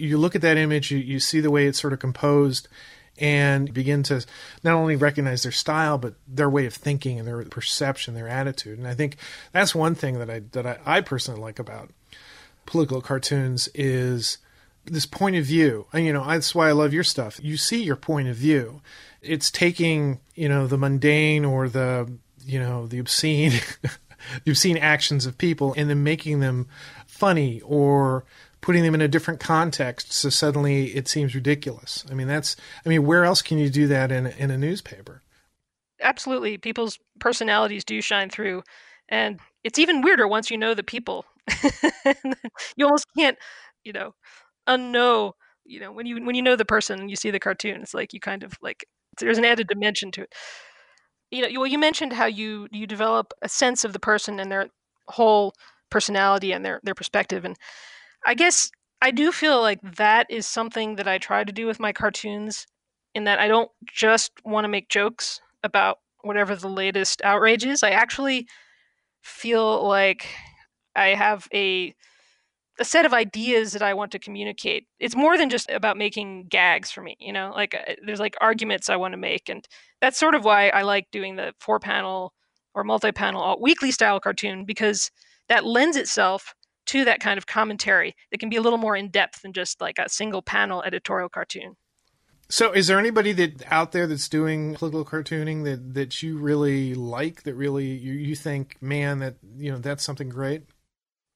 you 0.01 0.17
look 0.17 0.35
at 0.35 0.41
that 0.41 0.57
image, 0.57 0.91
you, 0.91 0.97
you 0.97 1.19
see 1.19 1.39
the 1.39 1.51
way 1.51 1.67
it's 1.67 1.79
sort 1.79 1.93
of 1.93 1.99
composed, 1.99 2.67
and 3.19 3.73
begin 3.73 4.01
to 4.03 4.25
not 4.63 4.73
only 4.73 4.95
recognize 4.95 5.43
their 5.43 5.51
style 5.51 5.97
but 5.97 6.15
their 6.27 6.49
way 6.49 6.65
of 6.65 6.73
thinking 6.73 7.19
and 7.19 7.27
their 7.27 7.43
perception, 7.43 8.15
their 8.15 8.27
attitude. 8.27 8.79
And 8.79 8.87
I 8.87 8.95
think 8.95 9.17
that's 9.51 9.75
one 9.75 9.93
thing 9.93 10.17
that 10.17 10.29
I 10.29 10.39
that 10.53 10.65
I, 10.65 10.79
I 10.85 11.01
personally 11.01 11.39
like 11.39 11.59
about 11.59 11.91
political 12.65 13.01
cartoons 13.01 13.69
is 13.75 14.39
this 14.85 15.05
point 15.05 15.35
of 15.35 15.45
view. 15.45 15.85
And, 15.93 16.05
you 16.05 16.13
know, 16.13 16.25
that's 16.25 16.55
why 16.55 16.69
I 16.69 16.71
love 16.71 16.93
your 16.93 17.03
stuff. 17.03 17.39
You 17.43 17.57
see 17.57 17.83
your 17.83 17.95
point 17.95 18.27
of 18.27 18.35
view. 18.35 18.81
It's 19.21 19.51
taking, 19.51 20.19
you 20.35 20.49
know, 20.49 20.67
the 20.67 20.77
mundane 20.77 21.45
or 21.45 21.69
the, 21.69 22.11
you 22.43 22.59
know, 22.59 22.87
the 22.87 22.99
obscene, 22.99 23.51
the 24.43 24.51
obscene 24.51 24.77
actions 24.77 25.25
of 25.25 25.37
people 25.37 25.73
and 25.77 25.89
then 25.89 26.03
making 26.03 26.39
them 26.39 26.67
funny 27.07 27.61
or 27.61 28.25
putting 28.61 28.83
them 28.83 28.93
in 28.93 29.01
a 29.01 29.07
different 29.07 29.39
context 29.39 30.13
so 30.13 30.29
suddenly 30.29 30.85
it 30.95 31.07
seems 31.07 31.35
ridiculous. 31.35 32.05
I 32.09 32.13
mean, 32.13 32.27
that's, 32.27 32.55
I 32.85 32.89
mean, 32.89 33.05
where 33.05 33.25
else 33.25 33.41
can 33.41 33.57
you 33.57 33.69
do 33.69 33.87
that 33.87 34.11
in, 34.11 34.27
in 34.27 34.51
a 34.51 34.57
newspaper? 34.57 35.21
Absolutely. 36.01 36.57
People's 36.57 36.97
personalities 37.19 37.83
do 37.83 38.01
shine 38.01 38.29
through. 38.29 38.63
And 39.09 39.39
it's 39.63 39.77
even 39.77 40.01
weirder 40.01 40.27
once 40.27 40.49
you 40.49 40.57
know 40.57 40.73
the 40.73 40.83
people. 40.83 41.25
you 42.75 42.85
almost 42.85 43.07
can't, 43.15 43.37
you 43.83 43.93
know, 43.93 44.13
unknow, 44.67 45.33
you 45.65 45.79
know, 45.79 45.91
when 45.91 46.05
you 46.05 46.23
when 46.23 46.35
you 46.35 46.41
know 46.41 46.55
the 46.55 46.65
person 46.65 46.99
and 46.99 47.09
you 47.09 47.15
see 47.15 47.31
the 47.31 47.39
cartoon, 47.39 47.81
it's 47.81 47.93
like 47.93 48.13
you 48.13 48.19
kind 48.19 48.43
of 48.43 48.57
like 48.61 48.85
There's 49.19 49.37
an 49.37 49.45
added 49.45 49.67
dimension 49.67 50.11
to 50.11 50.21
it. 50.23 50.33
You 51.31 51.43
know, 51.43 51.61
well, 51.61 51.67
you 51.67 51.79
mentioned 51.79 52.13
how 52.13 52.25
you 52.25 52.67
you 52.71 52.85
develop 52.87 53.33
a 53.41 53.49
sense 53.49 53.85
of 53.85 53.93
the 53.93 53.99
person 53.99 54.39
and 54.39 54.51
their 54.51 54.67
whole 55.07 55.53
personality 55.89 56.51
and 56.51 56.65
their 56.65 56.79
their 56.83 56.95
perspective, 56.95 57.45
and 57.45 57.57
I 58.25 58.33
guess 58.35 58.71
I 59.01 59.11
do 59.11 59.31
feel 59.31 59.61
like 59.61 59.79
that 59.97 60.27
is 60.29 60.47
something 60.47 60.95
that 60.97 61.07
I 61.07 61.17
try 61.17 61.43
to 61.43 61.51
do 61.53 61.65
with 61.67 61.79
my 61.79 61.93
cartoons, 61.93 62.67
in 63.15 63.25
that 63.25 63.39
I 63.39 63.47
don't 63.47 63.71
just 63.93 64.31
want 64.45 64.65
to 64.65 64.69
make 64.69 64.89
jokes 64.89 65.41
about 65.63 65.99
whatever 66.23 66.55
the 66.55 66.69
latest 66.69 67.21
outrage 67.23 67.65
is. 67.65 67.83
I 67.83 67.91
actually 67.91 68.47
feel 69.23 69.87
like 69.87 70.27
I 70.95 71.09
have 71.09 71.47
a 71.53 71.95
a 72.81 72.85
set 72.85 73.05
of 73.05 73.13
ideas 73.13 73.73
that 73.73 73.83
I 73.83 73.93
want 73.93 74.11
to 74.11 74.19
communicate. 74.19 74.87
It's 74.99 75.15
more 75.15 75.37
than 75.37 75.49
just 75.49 75.69
about 75.69 75.97
making 75.97 76.47
gags 76.49 76.89
for 76.89 77.01
me, 77.01 77.15
you 77.19 77.31
know. 77.31 77.53
Like 77.55 77.75
uh, 77.75 77.93
there's 78.03 78.19
like 78.19 78.35
arguments 78.41 78.89
I 78.89 78.95
want 78.95 79.13
to 79.13 79.17
make, 79.17 79.49
and 79.49 79.65
that's 80.01 80.17
sort 80.17 80.33
of 80.33 80.43
why 80.43 80.69
I 80.69 80.81
like 80.81 81.05
doing 81.11 81.35
the 81.35 81.53
four 81.59 81.79
panel 81.79 82.33
or 82.73 82.83
multi 82.83 83.11
panel 83.11 83.57
weekly 83.61 83.91
style 83.91 84.19
cartoon 84.19 84.65
because 84.65 85.11
that 85.47 85.63
lends 85.63 85.95
itself 85.95 86.55
to 86.87 87.05
that 87.05 87.19
kind 87.19 87.37
of 87.37 87.45
commentary 87.45 88.15
that 88.31 88.39
can 88.39 88.49
be 88.49 88.55
a 88.55 88.61
little 88.61 88.79
more 88.79 88.95
in 88.95 89.09
depth 89.09 89.43
than 89.43 89.53
just 89.53 89.79
like 89.79 89.99
a 89.99 90.09
single 90.09 90.41
panel 90.41 90.81
editorial 90.81 91.29
cartoon. 91.29 91.75
So, 92.49 92.71
is 92.71 92.87
there 92.87 92.97
anybody 92.97 93.31
that 93.33 93.63
out 93.71 93.91
there 93.91 94.07
that's 94.07 94.27
doing 94.27 94.73
political 94.73 95.05
cartooning 95.05 95.65
that 95.65 95.93
that 95.93 96.23
you 96.23 96.39
really 96.39 96.95
like? 96.95 97.43
That 97.43 97.53
really 97.53 97.85
you, 97.85 98.13
you 98.13 98.35
think, 98.35 98.81
man, 98.81 99.19
that 99.19 99.35
you 99.55 99.71
know 99.71 99.77
that's 99.77 100.03
something 100.03 100.29
great. 100.29 100.63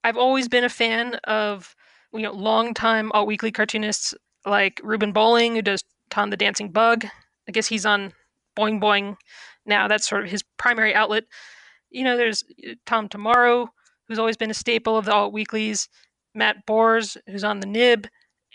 I've 0.06 0.18
always 0.18 0.48
been 0.48 0.64
a 0.64 0.70
fan 0.70 1.16
of 1.24 1.76
you 2.14 2.22
know 2.22 2.32
longtime 2.32 3.12
alt 3.14 3.26
weekly 3.26 3.52
cartoonists 3.52 4.14
like 4.46 4.80
Ruben 4.84 5.12
Bolling, 5.12 5.56
who 5.56 5.64
does 5.64 5.84
Tom 6.12 6.30
the 6.30 6.38
Dancing 6.38 6.72
Bug. 6.72 7.06
I 7.50 7.52
guess 7.52 7.66
he's 7.66 7.88
on 7.88 8.14
Boing 8.56 8.80
Boing 8.80 9.18
now. 9.66 9.88
That's 9.88 10.08
sort 10.08 10.24
of 10.24 10.30
his 10.30 10.44
primary 10.58 10.94
outlet. 10.94 11.24
You 11.90 12.04
know, 12.04 12.18
there's 12.18 12.44
uh, 12.70 12.74
Tom 12.86 13.10
Tomorrow, 13.10 13.68
who's 14.08 14.20
always 14.20 14.38
been 14.38 14.52
a 14.52 14.54
staple 14.54 14.96
of 14.96 15.06
the 15.06 15.14
alt 15.14 15.34
weeklies. 15.34 15.90
Matt 16.36 16.68
Bors, 16.68 17.18
who's 17.26 17.44
on 17.44 17.60
the 17.60 17.66
Nib, 17.66 18.08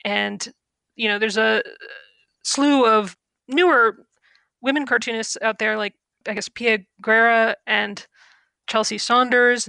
and 0.05 0.53
you 0.95 1.09
know, 1.09 1.19
there's 1.19 1.39
a 1.39 1.65
slew 2.45 2.87
of 2.87 3.17
newer 3.49 4.07
women 4.63 4.87
cartoonists 4.87 5.37
out 5.43 5.59
there, 5.59 5.77
like 5.77 5.95
I 6.29 6.35
guess 6.35 6.49
Pia 6.49 6.79
Guerra 7.03 7.57
and 7.67 8.07
Chelsea 8.69 8.99
Saunders. 8.99 9.69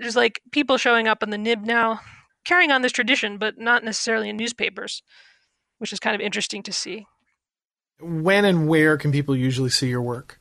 There's 0.00 0.16
like 0.16 0.40
people 0.52 0.76
showing 0.76 1.08
up 1.08 1.22
in 1.22 1.30
the 1.30 1.38
nib 1.38 1.64
now, 1.64 2.00
carrying 2.44 2.70
on 2.70 2.82
this 2.82 2.92
tradition, 2.92 3.38
but 3.38 3.58
not 3.58 3.84
necessarily 3.84 4.28
in 4.28 4.36
newspapers, 4.36 5.02
which 5.78 5.92
is 5.92 6.00
kind 6.00 6.14
of 6.14 6.20
interesting 6.20 6.62
to 6.64 6.72
see. 6.72 7.06
When 8.00 8.44
and 8.44 8.68
where 8.68 8.96
can 8.96 9.12
people 9.12 9.36
usually 9.36 9.70
see 9.70 9.88
your 9.88 10.02
work? 10.02 10.40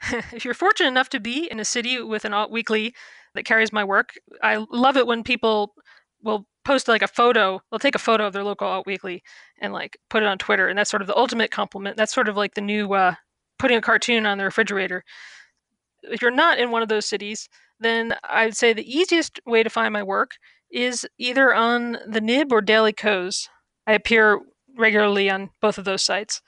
if 0.32 0.44
you're 0.44 0.54
fortunate 0.54 0.88
enough 0.88 1.08
to 1.10 1.20
be 1.20 1.48
in 1.50 1.60
a 1.60 1.64
city 1.64 2.00
with 2.00 2.24
an 2.24 2.32
alt 2.32 2.50
weekly 2.50 2.94
that 3.34 3.44
carries 3.44 3.72
my 3.72 3.84
work, 3.84 4.14
I 4.42 4.64
love 4.70 4.96
it 4.96 5.06
when 5.06 5.22
people 5.22 5.74
will 6.22 6.46
post 6.68 6.86
like 6.86 7.00
a 7.00 7.08
photo 7.08 7.62
they'll 7.70 7.78
take 7.78 7.94
a 7.94 7.98
photo 7.98 8.26
of 8.26 8.34
their 8.34 8.44
local 8.44 8.68
alt 8.68 8.86
weekly 8.86 9.22
and 9.58 9.72
like 9.72 9.96
put 10.10 10.22
it 10.22 10.26
on 10.26 10.36
twitter 10.36 10.68
and 10.68 10.78
that's 10.78 10.90
sort 10.90 11.00
of 11.00 11.06
the 11.06 11.16
ultimate 11.16 11.50
compliment 11.50 11.96
that's 11.96 12.12
sort 12.12 12.28
of 12.28 12.36
like 12.36 12.52
the 12.52 12.60
new 12.60 12.92
uh, 12.92 13.14
putting 13.58 13.78
a 13.78 13.80
cartoon 13.80 14.26
on 14.26 14.36
the 14.36 14.44
refrigerator 14.44 15.02
if 16.02 16.22
you're 16.22 16.30
not 16.30 16.58
in 16.58 16.70
one 16.70 16.82
of 16.82 16.88
those 16.88 17.06
cities 17.06 17.48
then 17.80 18.14
i'd 18.30 18.56
say 18.56 18.72
the 18.72 18.96
easiest 18.96 19.40
way 19.46 19.62
to 19.62 19.70
find 19.70 19.92
my 19.92 20.02
work 20.02 20.32
is 20.70 21.06
either 21.18 21.54
on 21.54 21.98
the 22.06 22.20
nib 22.20 22.52
or 22.52 22.60
daily 22.60 22.92
kos 22.92 23.48
i 23.86 23.92
appear 23.92 24.40
regularly 24.76 25.30
on 25.30 25.50
both 25.60 25.78
of 25.78 25.84
those 25.84 26.02
sites 26.02 26.40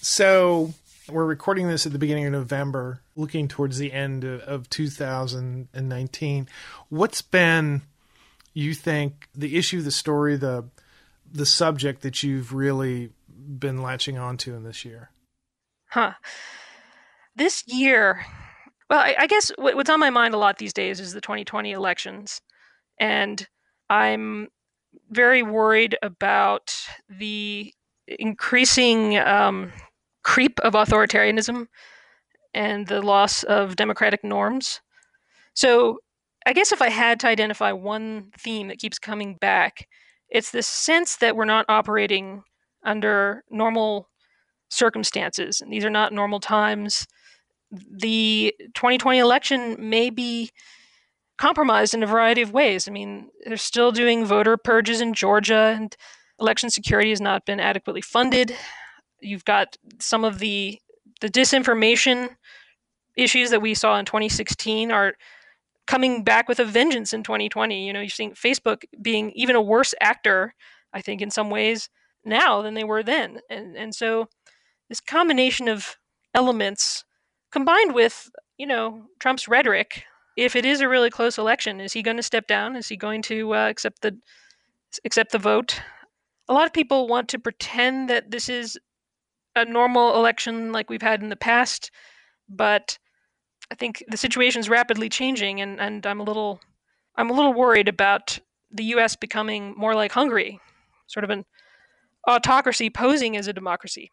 so 0.00 0.72
we're 1.08 1.24
recording 1.24 1.68
this 1.68 1.86
at 1.86 1.92
the 1.92 1.98
beginning 1.98 2.26
of 2.26 2.32
november 2.32 3.00
looking 3.14 3.48
towards 3.48 3.78
the 3.78 3.92
end 3.92 4.24
of 4.24 4.68
2019 4.70 6.48
what's 6.88 7.22
been 7.22 7.82
you 8.56 8.72
think 8.72 9.28
the 9.34 9.58
issue, 9.58 9.82
the 9.82 9.90
story, 9.90 10.36
the 10.36 10.64
the 11.30 11.44
subject 11.44 12.00
that 12.02 12.22
you've 12.22 12.54
really 12.54 13.10
been 13.28 13.82
latching 13.82 14.16
onto 14.16 14.54
in 14.54 14.64
this 14.64 14.82
year? 14.82 15.10
Huh. 15.90 16.12
This 17.34 17.64
year, 17.66 18.24
well, 18.90 19.00
I, 19.00 19.14
I 19.20 19.26
guess 19.26 19.50
what's 19.58 19.90
on 19.90 20.00
my 20.00 20.10
mind 20.10 20.34
a 20.34 20.38
lot 20.38 20.58
these 20.58 20.72
days 20.72 21.00
is 21.00 21.12
the 21.12 21.20
2020 21.20 21.72
elections, 21.72 22.40
and 22.98 23.46
I'm 23.90 24.48
very 25.10 25.42
worried 25.42 25.96
about 26.02 26.74
the 27.08 27.72
increasing 28.06 29.18
um, 29.18 29.72
creep 30.22 30.58
of 30.60 30.74
authoritarianism 30.74 31.66
and 32.54 32.86
the 32.86 33.02
loss 33.02 33.42
of 33.44 33.76
democratic 33.76 34.24
norms. 34.24 34.80
So 35.54 35.98
I 36.46 36.52
guess 36.52 36.72
if 36.72 36.80
I 36.80 36.90
had 36.90 37.20
to 37.20 37.28
identify 37.28 37.72
one 37.72 38.30
theme 38.38 38.68
that 38.68 38.78
keeps 38.78 38.98
coming 38.98 39.34
back, 39.34 39.88
it's 40.28 40.50
this 40.50 40.66
sense 40.66 41.16
that 41.16 41.36
we're 41.36 41.44
not 41.44 41.66
operating 41.68 42.42
under 42.84 43.44
normal 43.50 44.08
circumstances. 44.70 45.60
And 45.60 45.72
these 45.72 45.84
are 45.84 45.90
not 45.90 46.12
normal 46.12 46.40
times. 46.40 47.06
The 47.70 48.54
2020 48.74 49.18
election 49.18 49.76
may 49.78 50.10
be 50.10 50.50
compromised 51.38 51.94
in 51.94 52.02
a 52.02 52.06
variety 52.06 52.42
of 52.42 52.52
ways. 52.52 52.88
I 52.88 52.92
mean, 52.92 53.28
they're 53.44 53.56
still 53.56 53.92
doing 53.92 54.24
voter 54.24 54.56
purges 54.56 55.00
in 55.00 55.14
Georgia, 55.14 55.74
and 55.76 55.94
election 56.40 56.70
security 56.70 57.10
has 57.10 57.20
not 57.20 57.44
been 57.44 57.60
adequately 57.60 58.00
funded. 58.00 58.54
You've 59.20 59.44
got 59.44 59.76
some 60.00 60.24
of 60.24 60.38
the 60.38 60.78
the 61.20 61.28
disinformation 61.28 62.36
issues 63.16 63.50
that 63.50 63.62
we 63.62 63.74
saw 63.74 63.98
in 63.98 64.04
2016 64.04 64.92
are 64.92 65.14
coming 65.86 66.22
back 66.22 66.48
with 66.48 66.58
a 66.60 66.64
vengeance 66.64 67.12
in 67.14 67.22
2020. 67.22 67.86
You 67.86 67.92
know, 67.92 68.00
you're 68.00 68.08
seeing 68.10 68.32
Facebook 68.32 68.84
being 69.00 69.32
even 69.32 69.56
a 69.56 69.62
worse 69.62 69.94
actor, 70.00 70.54
I 70.92 71.00
think, 71.00 71.22
in 71.22 71.30
some 71.30 71.48
ways 71.48 71.88
now 72.24 72.60
than 72.60 72.74
they 72.74 72.84
were 72.84 73.02
then. 73.02 73.40
And 73.48 73.76
and 73.76 73.94
so 73.94 74.28
this 74.88 75.00
combination 75.00 75.68
of 75.68 75.96
elements 76.34 77.04
combined 77.56 77.94
with, 77.94 78.30
you 78.58 78.66
know, 78.66 79.06
Trump's 79.18 79.48
rhetoric, 79.48 80.04
if 80.36 80.54
it 80.54 80.66
is 80.66 80.82
a 80.82 80.88
really 80.88 81.08
close 81.08 81.38
election, 81.38 81.80
is 81.80 81.94
he 81.94 82.02
going 82.02 82.18
to 82.18 82.22
step 82.22 82.46
down? 82.46 82.76
Is 82.76 82.86
he 82.86 82.98
going 82.98 83.22
to 83.22 83.54
uh, 83.54 83.68
accept 83.70 84.02
the 84.02 84.14
accept 85.06 85.32
the 85.32 85.38
vote? 85.38 85.80
A 86.50 86.52
lot 86.52 86.66
of 86.66 86.74
people 86.74 87.08
want 87.08 87.30
to 87.30 87.38
pretend 87.38 88.10
that 88.10 88.30
this 88.30 88.50
is 88.50 88.78
a 89.54 89.64
normal 89.64 90.16
election 90.16 90.70
like 90.70 90.90
we've 90.90 91.00
had 91.00 91.22
in 91.22 91.30
the 91.30 91.42
past, 91.50 91.90
but 92.46 92.98
I 93.70 93.74
think 93.74 94.04
the 94.06 94.18
situation 94.18 94.60
is 94.60 94.68
rapidly 94.68 95.08
changing, 95.08 95.62
and, 95.62 95.80
and 95.80 96.06
I'm 96.06 96.20
a 96.20 96.24
little 96.24 96.60
I'm 97.16 97.30
a 97.30 97.32
little 97.32 97.54
worried 97.54 97.88
about 97.88 98.38
the 98.70 98.84
U.S. 98.96 99.16
becoming 99.16 99.72
more 99.78 99.94
like 99.94 100.12
Hungary, 100.12 100.60
sort 101.06 101.24
of 101.24 101.30
an 101.30 101.46
autocracy 102.28 102.90
posing 102.90 103.34
as 103.34 103.48
a 103.48 103.54
democracy. 103.54 104.10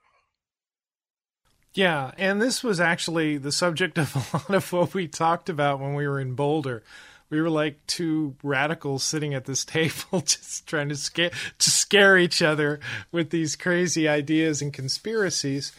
Yeah, 1.74 2.12
and 2.18 2.42
this 2.42 2.64
was 2.64 2.80
actually 2.80 3.38
the 3.38 3.52
subject 3.52 3.98
of 3.98 4.16
a 4.34 4.38
lot 4.38 4.56
of 4.56 4.72
what 4.72 4.94
we 4.94 5.08
talked 5.08 5.50
about 5.50 5.80
when 5.80 5.96
we 5.96 6.08
were 6.08 6.20
in 6.20 6.36
Boulder. 6.36 6.84
We 7.30 7.42
were 7.42 7.50
like 7.50 7.86
two 7.88 8.36
radicals 8.44 9.04
sitting 9.04 9.34
at 9.34 9.46
this 9.46 9.66
table, 9.66 10.22
just 10.22 10.68
trying 10.68 10.90
to 10.90 10.96
scare 10.96 11.32
to 11.60 11.70
scare 11.70 12.18
each 12.18 12.42
other 12.42 12.80
with 13.12 13.32
these 13.32 13.56
crazy 13.56 14.08
ideas 14.08 14.62
and 14.62 14.72
conspiracies. 14.72 15.74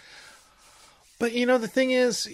But 1.19 1.33
you 1.33 1.47
know, 1.47 1.59
the 1.59 1.69
thing 1.69 1.93
is 1.93 2.29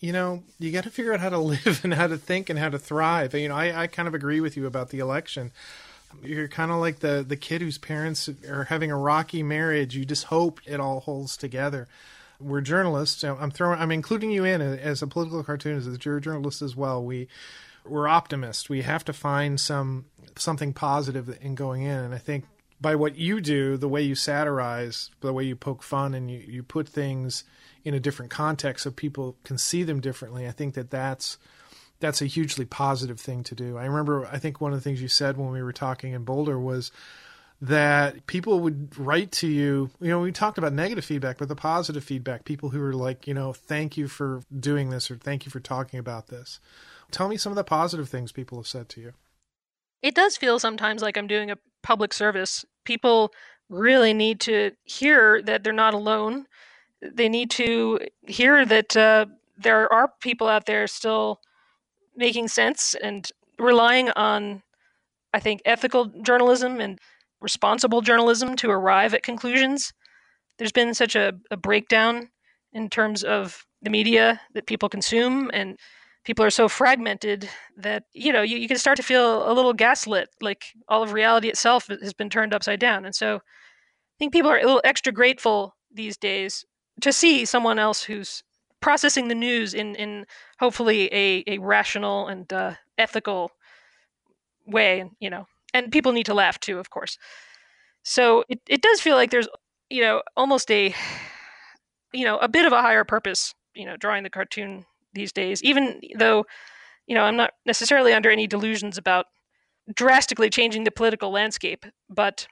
you 0.00 0.12
know, 0.12 0.42
you 0.58 0.72
got 0.72 0.84
to 0.84 0.90
figure 0.90 1.12
out 1.12 1.20
how 1.20 1.30
to 1.30 1.38
live 1.54 1.80
and 1.84 1.92
how 1.92 2.06
to 2.06 2.16
think 2.16 2.48
and 2.48 2.58
how 2.58 2.68
to 2.68 2.78
thrive. 2.78 3.34
You 3.34 3.48
know, 3.48 3.56
I, 3.56 3.82
I 3.82 3.86
kind 3.86 4.08
of 4.08 4.14
agree 4.14 4.40
with 4.40 4.56
you 4.56 4.66
about 4.66 4.90
the 4.90 4.98
election. 4.98 5.52
You're 6.22 6.48
kind 6.48 6.70
of 6.70 6.78
like 6.78 7.00
the 7.00 7.24
the 7.26 7.36
kid 7.36 7.60
whose 7.60 7.76
parents 7.76 8.30
are 8.48 8.64
having 8.64 8.90
a 8.90 8.96
rocky 8.96 9.42
marriage. 9.42 9.94
You 9.94 10.06
just 10.06 10.24
hope 10.24 10.60
it 10.64 10.80
all 10.80 11.00
holds 11.00 11.36
together. 11.36 11.88
We're 12.40 12.60
journalists. 12.60 13.22
I'm 13.24 13.50
throwing. 13.50 13.78
I'm 13.78 13.92
including 13.92 14.30
you 14.30 14.44
in 14.44 14.60
as 14.60 15.02
a 15.02 15.06
political 15.06 15.42
cartoonist. 15.42 15.88
As 15.88 15.94
a 15.94 15.98
journalist 15.98 16.62
as 16.62 16.76
well. 16.76 17.04
We 17.04 17.28
we're 17.84 18.08
optimists. 18.08 18.68
We 18.68 18.82
have 18.82 19.04
to 19.04 19.12
find 19.12 19.60
some 19.60 20.06
something 20.36 20.72
positive 20.72 21.38
in 21.40 21.54
going 21.54 21.82
in. 21.82 21.98
And 21.98 22.14
I 22.14 22.18
think 22.18 22.44
by 22.80 22.94
what 22.94 23.16
you 23.16 23.40
do, 23.40 23.76
the 23.76 23.88
way 23.88 24.02
you 24.02 24.14
satirize, 24.14 25.10
the 25.20 25.32
way 25.32 25.44
you 25.44 25.56
poke 25.56 25.82
fun, 25.82 26.14
and 26.14 26.30
you, 26.30 26.38
you 26.46 26.62
put 26.62 26.88
things 26.88 27.44
in 27.84 27.94
a 27.94 28.00
different 28.00 28.30
context 28.30 28.84
so 28.84 28.90
people 28.90 29.36
can 29.44 29.56
see 29.56 29.82
them 29.82 30.00
differently. 30.00 30.46
I 30.46 30.52
think 30.52 30.74
that 30.74 30.90
that's 30.90 31.38
that's 31.98 32.20
a 32.20 32.26
hugely 32.26 32.66
positive 32.66 33.18
thing 33.18 33.42
to 33.44 33.54
do. 33.54 33.78
I 33.78 33.86
remember 33.86 34.26
I 34.30 34.38
think 34.38 34.60
one 34.60 34.72
of 34.72 34.78
the 34.78 34.82
things 34.82 35.00
you 35.00 35.08
said 35.08 35.36
when 35.36 35.50
we 35.50 35.62
were 35.62 35.72
talking 35.72 36.12
in 36.12 36.24
Boulder 36.24 36.58
was 36.58 36.92
that 37.60 38.26
people 38.26 38.60
would 38.60 38.98
write 38.98 39.32
to 39.32 39.46
you, 39.46 39.90
you 40.00 40.08
know, 40.08 40.20
we 40.20 40.32
talked 40.32 40.58
about 40.58 40.72
negative 40.72 41.04
feedback, 41.04 41.38
but 41.38 41.48
the 41.48 41.56
positive 41.56 42.04
feedback, 42.04 42.44
people 42.44 42.70
who 42.70 42.82
are 42.82 42.92
like, 42.92 43.26
you 43.26 43.34
know, 43.34 43.52
thank 43.52 43.96
you 43.96 44.08
for 44.08 44.42
doing 44.58 44.90
this 44.90 45.10
or 45.10 45.16
thank 45.16 45.46
you 45.46 45.50
for 45.50 45.60
talking 45.60 45.98
about 45.98 46.28
this. 46.28 46.60
Tell 47.10 47.28
me 47.28 47.36
some 47.36 47.52
of 47.52 47.56
the 47.56 47.64
positive 47.64 48.08
things 48.08 48.32
people 48.32 48.58
have 48.58 48.66
said 48.66 48.88
to 48.90 49.00
you. 49.00 49.12
It 50.02 50.14
does 50.14 50.36
feel 50.36 50.58
sometimes 50.58 51.00
like 51.00 51.16
I'm 51.16 51.26
doing 51.26 51.50
a 51.50 51.58
public 51.82 52.12
service. 52.12 52.64
People 52.84 53.32
really 53.70 54.12
need 54.12 54.40
to 54.40 54.72
hear 54.84 55.40
that 55.42 55.64
they're 55.64 55.72
not 55.72 55.94
alone 55.94 56.46
they 57.02 57.28
need 57.28 57.50
to 57.50 57.98
hear 58.26 58.64
that 58.64 58.96
uh, 58.96 59.26
there 59.56 59.92
are 59.92 60.12
people 60.20 60.48
out 60.48 60.66
there 60.66 60.86
still 60.86 61.40
making 62.16 62.48
sense 62.48 62.94
and 63.02 63.30
relying 63.58 64.10
on, 64.10 64.62
I 65.32 65.40
think, 65.40 65.62
ethical 65.64 66.06
journalism 66.06 66.80
and 66.80 66.98
responsible 67.40 68.00
journalism 68.00 68.56
to 68.56 68.70
arrive 68.70 69.14
at 69.14 69.22
conclusions. 69.22 69.92
There's 70.58 70.72
been 70.72 70.94
such 70.94 71.16
a, 71.16 71.32
a 71.50 71.56
breakdown 71.56 72.30
in 72.72 72.88
terms 72.88 73.24
of 73.24 73.66
the 73.82 73.90
media 73.90 74.40
that 74.54 74.66
people 74.66 74.88
consume 74.88 75.50
and 75.52 75.78
people 76.24 76.44
are 76.44 76.50
so 76.50 76.68
fragmented 76.68 77.48
that 77.76 78.04
you 78.12 78.32
know 78.32 78.42
you, 78.42 78.58
you 78.58 78.68
can 78.68 78.78
start 78.78 78.96
to 78.96 79.02
feel 79.02 79.50
a 79.50 79.52
little 79.52 79.72
gaslit 79.72 80.28
like 80.40 80.64
all 80.88 81.02
of 81.02 81.12
reality 81.12 81.48
itself 81.48 81.86
has 81.86 82.12
been 82.12 82.28
turned 82.28 82.52
upside 82.52 82.80
down 82.80 83.04
and 83.04 83.14
so 83.14 83.36
i 83.36 84.16
think 84.18 84.32
people 84.32 84.50
are 84.50 84.58
a 84.58 84.64
little 84.64 84.82
extra 84.84 85.12
grateful 85.12 85.76
these 85.92 86.16
days 86.16 86.64
to 87.00 87.12
see 87.12 87.44
someone 87.44 87.78
else 87.78 88.02
who's 88.02 88.42
processing 88.80 89.28
the 89.28 89.34
news 89.34 89.72
in 89.72 89.94
in 89.94 90.26
hopefully 90.58 91.08
a, 91.12 91.44
a 91.46 91.58
rational 91.58 92.26
and 92.26 92.52
uh, 92.52 92.74
ethical 92.98 93.50
way 94.66 95.00
and 95.00 95.10
you 95.20 95.30
know 95.30 95.46
and 95.76 95.92
people 95.92 96.12
need 96.12 96.26
to 96.26 96.34
laugh 96.34 96.58
too 96.60 96.78
of 96.78 96.90
course. 96.90 97.18
So 98.02 98.44
it, 98.48 98.60
it 98.68 98.82
does 98.82 99.00
feel 99.00 99.16
like 99.16 99.30
there's 99.30 99.48
you 99.90 100.00
know 100.02 100.22
almost 100.36 100.70
a 100.70 100.94
you 102.12 102.24
know 102.24 102.38
a 102.38 102.48
bit 102.48 102.66
of 102.66 102.72
a 102.72 102.82
higher 102.82 103.04
purpose 103.04 103.54
you 103.74 103.84
know 103.84 103.96
drawing 103.96 104.22
the 104.22 104.30
cartoon 104.30 104.86
these 105.12 105.32
days 105.32 105.62
even 105.62 106.00
though 106.18 106.44
you 107.06 107.14
know 107.14 107.22
i'm 107.22 107.36
not 107.36 107.52
necessarily 107.64 108.12
under 108.12 108.30
any 108.30 108.46
delusions 108.46 108.98
about 108.98 109.26
drastically 109.94 110.50
changing 110.50 110.84
the 110.84 110.90
political 110.90 111.30
landscape 111.30 111.86
but 112.08 112.46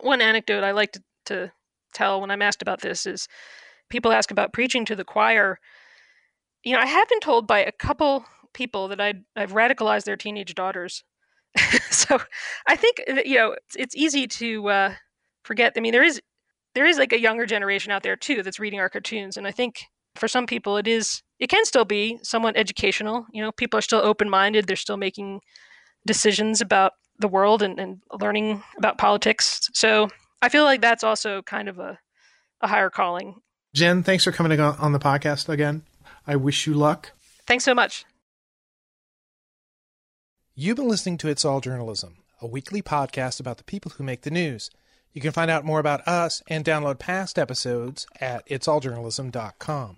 one 0.00 0.20
anecdote 0.20 0.62
i 0.62 0.70
like 0.70 0.92
to, 0.92 1.02
to 1.24 1.52
tell 1.92 2.20
when 2.20 2.30
i'm 2.30 2.42
asked 2.42 2.62
about 2.62 2.80
this 2.82 3.06
is 3.06 3.26
people 3.88 4.12
ask 4.12 4.30
about 4.30 4.52
preaching 4.52 4.84
to 4.84 4.96
the 4.96 5.04
choir. 5.04 5.58
You 6.62 6.74
know 6.74 6.80
i 6.80 6.86
have 6.86 7.08
been 7.08 7.20
told 7.20 7.46
by 7.46 7.60
a 7.60 7.72
couple 7.72 8.24
people 8.52 8.88
that 8.88 9.00
I'd, 9.00 9.24
i've 9.34 9.52
radicalized 9.52 10.04
their 10.04 10.16
teenage 10.16 10.54
daughters 10.54 11.04
so 11.90 12.18
i 12.66 12.76
think 12.76 13.02
you 13.24 13.36
know 13.36 13.52
it's, 13.52 13.76
it's 13.76 13.96
easy 13.96 14.26
to 14.26 14.68
uh, 14.68 14.94
forget 15.44 15.72
i 15.76 15.80
mean 15.80 15.92
there 15.92 16.02
is 16.02 16.20
there 16.74 16.86
is 16.86 16.98
like 16.98 17.12
a 17.12 17.20
younger 17.20 17.46
generation 17.46 17.92
out 17.92 18.02
there 18.02 18.16
too 18.16 18.42
that's 18.42 18.60
reading 18.60 18.80
our 18.80 18.88
cartoons 18.88 19.36
and 19.36 19.46
i 19.46 19.50
think 19.50 19.84
for 20.14 20.28
some 20.28 20.46
people 20.46 20.76
it 20.76 20.86
is 20.86 21.22
it 21.38 21.48
can 21.48 21.64
still 21.64 21.84
be 21.84 22.18
somewhat 22.22 22.56
educational 22.56 23.26
you 23.32 23.42
know 23.42 23.52
people 23.52 23.78
are 23.78 23.82
still 23.82 24.00
open-minded 24.00 24.66
they're 24.66 24.76
still 24.76 24.96
making 24.96 25.40
decisions 26.06 26.60
about 26.60 26.92
the 27.18 27.28
world 27.28 27.62
and, 27.62 27.78
and 27.78 27.98
learning 28.20 28.62
about 28.76 28.98
politics 28.98 29.68
so 29.72 30.08
i 30.42 30.48
feel 30.48 30.64
like 30.64 30.80
that's 30.80 31.04
also 31.04 31.42
kind 31.42 31.68
of 31.68 31.78
a, 31.78 31.98
a 32.60 32.68
higher 32.68 32.90
calling. 32.90 33.34
Jen 33.74 34.02
thanks 34.02 34.24
for 34.24 34.32
coming 34.32 34.58
on 34.58 34.92
the 34.92 34.98
podcast 34.98 35.48
again. 35.48 35.82
I 36.26 36.36
wish 36.36 36.66
you 36.66 36.72
luck. 36.72 37.12
Thanks 37.46 37.64
so 37.64 37.74
much 37.74 38.04
you've 40.58 40.76
been 40.76 40.88
listening 40.88 41.18
to 41.18 41.28
it's 41.28 41.44
all 41.44 41.60
journalism 41.60 42.16
a 42.40 42.46
weekly 42.46 42.80
podcast 42.80 43.38
about 43.38 43.58
the 43.58 43.64
people 43.64 43.92
who 43.92 44.02
make 44.02 44.22
the 44.22 44.30
news 44.30 44.70
you 45.12 45.20
can 45.20 45.32
find 45.32 45.50
out 45.50 45.64
more 45.64 45.78
about 45.78 46.06
us 46.08 46.42
and 46.46 46.64
download 46.64 46.98
past 46.98 47.38
episodes 47.38 48.06
at 48.20 48.46
itsalljournalism.com. 48.48 49.96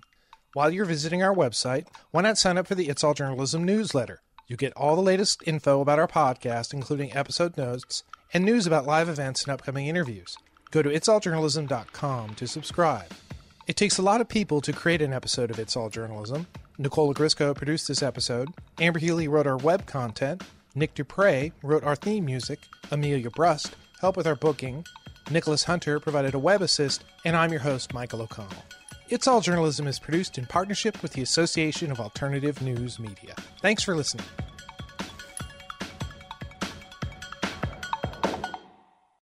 While 0.52 0.70
you're 0.70 0.84
visiting 0.84 1.24
our 1.24 1.34
website, 1.34 1.86
why 2.12 2.22
not 2.22 2.38
sign 2.38 2.56
up 2.56 2.68
for 2.68 2.76
the 2.76 2.88
It's 2.88 3.02
All 3.02 3.14
Journalism 3.14 3.64
newsletter? 3.64 4.20
You 4.46 4.56
get 4.56 4.72
all 4.74 4.94
the 4.94 5.02
latest 5.02 5.42
info 5.44 5.80
about 5.80 5.98
our 5.98 6.06
podcast, 6.06 6.72
including 6.72 7.16
episode 7.16 7.56
notes 7.56 8.04
and 8.32 8.44
news 8.44 8.64
about 8.64 8.86
live 8.86 9.08
events 9.08 9.42
and 9.42 9.52
upcoming 9.52 9.88
interviews. 9.88 10.36
Go 10.70 10.82
to 10.82 10.90
itsalljournalism.com 10.90 12.34
to 12.36 12.46
subscribe. 12.46 13.12
It 13.66 13.76
takes 13.76 13.98
a 13.98 14.02
lot 14.02 14.20
of 14.20 14.28
people 14.28 14.60
to 14.60 14.72
create 14.72 15.02
an 15.02 15.12
episode 15.12 15.50
of 15.50 15.58
It's 15.58 15.76
All 15.76 15.90
Journalism. 15.90 16.46
Nicola 16.80 17.12
Grisco 17.12 17.54
produced 17.54 17.88
this 17.88 18.04
episode. 18.04 18.50
Amber 18.80 19.00
Healy 19.00 19.26
wrote 19.26 19.48
our 19.48 19.56
web 19.56 19.84
content. 19.86 20.44
Nick 20.76 20.94
Dupre 20.94 21.50
wrote 21.62 21.82
our 21.82 21.96
theme 21.96 22.24
music. 22.24 22.60
Amelia 22.92 23.30
Brust 23.30 23.74
helped 24.00 24.16
with 24.16 24.28
our 24.28 24.36
booking. 24.36 24.84
Nicholas 25.28 25.64
Hunter 25.64 25.98
provided 25.98 26.34
a 26.34 26.38
web 26.38 26.62
assist, 26.62 27.02
and 27.24 27.34
I'm 27.34 27.50
your 27.50 27.62
host, 27.62 27.92
Michael 27.92 28.22
O'Connell. 28.22 28.64
It's 29.08 29.26
All 29.26 29.40
Journalism 29.40 29.88
is 29.88 29.98
produced 29.98 30.38
in 30.38 30.46
partnership 30.46 31.02
with 31.02 31.14
the 31.14 31.22
Association 31.22 31.90
of 31.90 31.98
Alternative 31.98 32.62
News 32.62 33.00
Media. 33.00 33.34
Thanks 33.60 33.82
for 33.82 33.96
listening. 33.96 34.26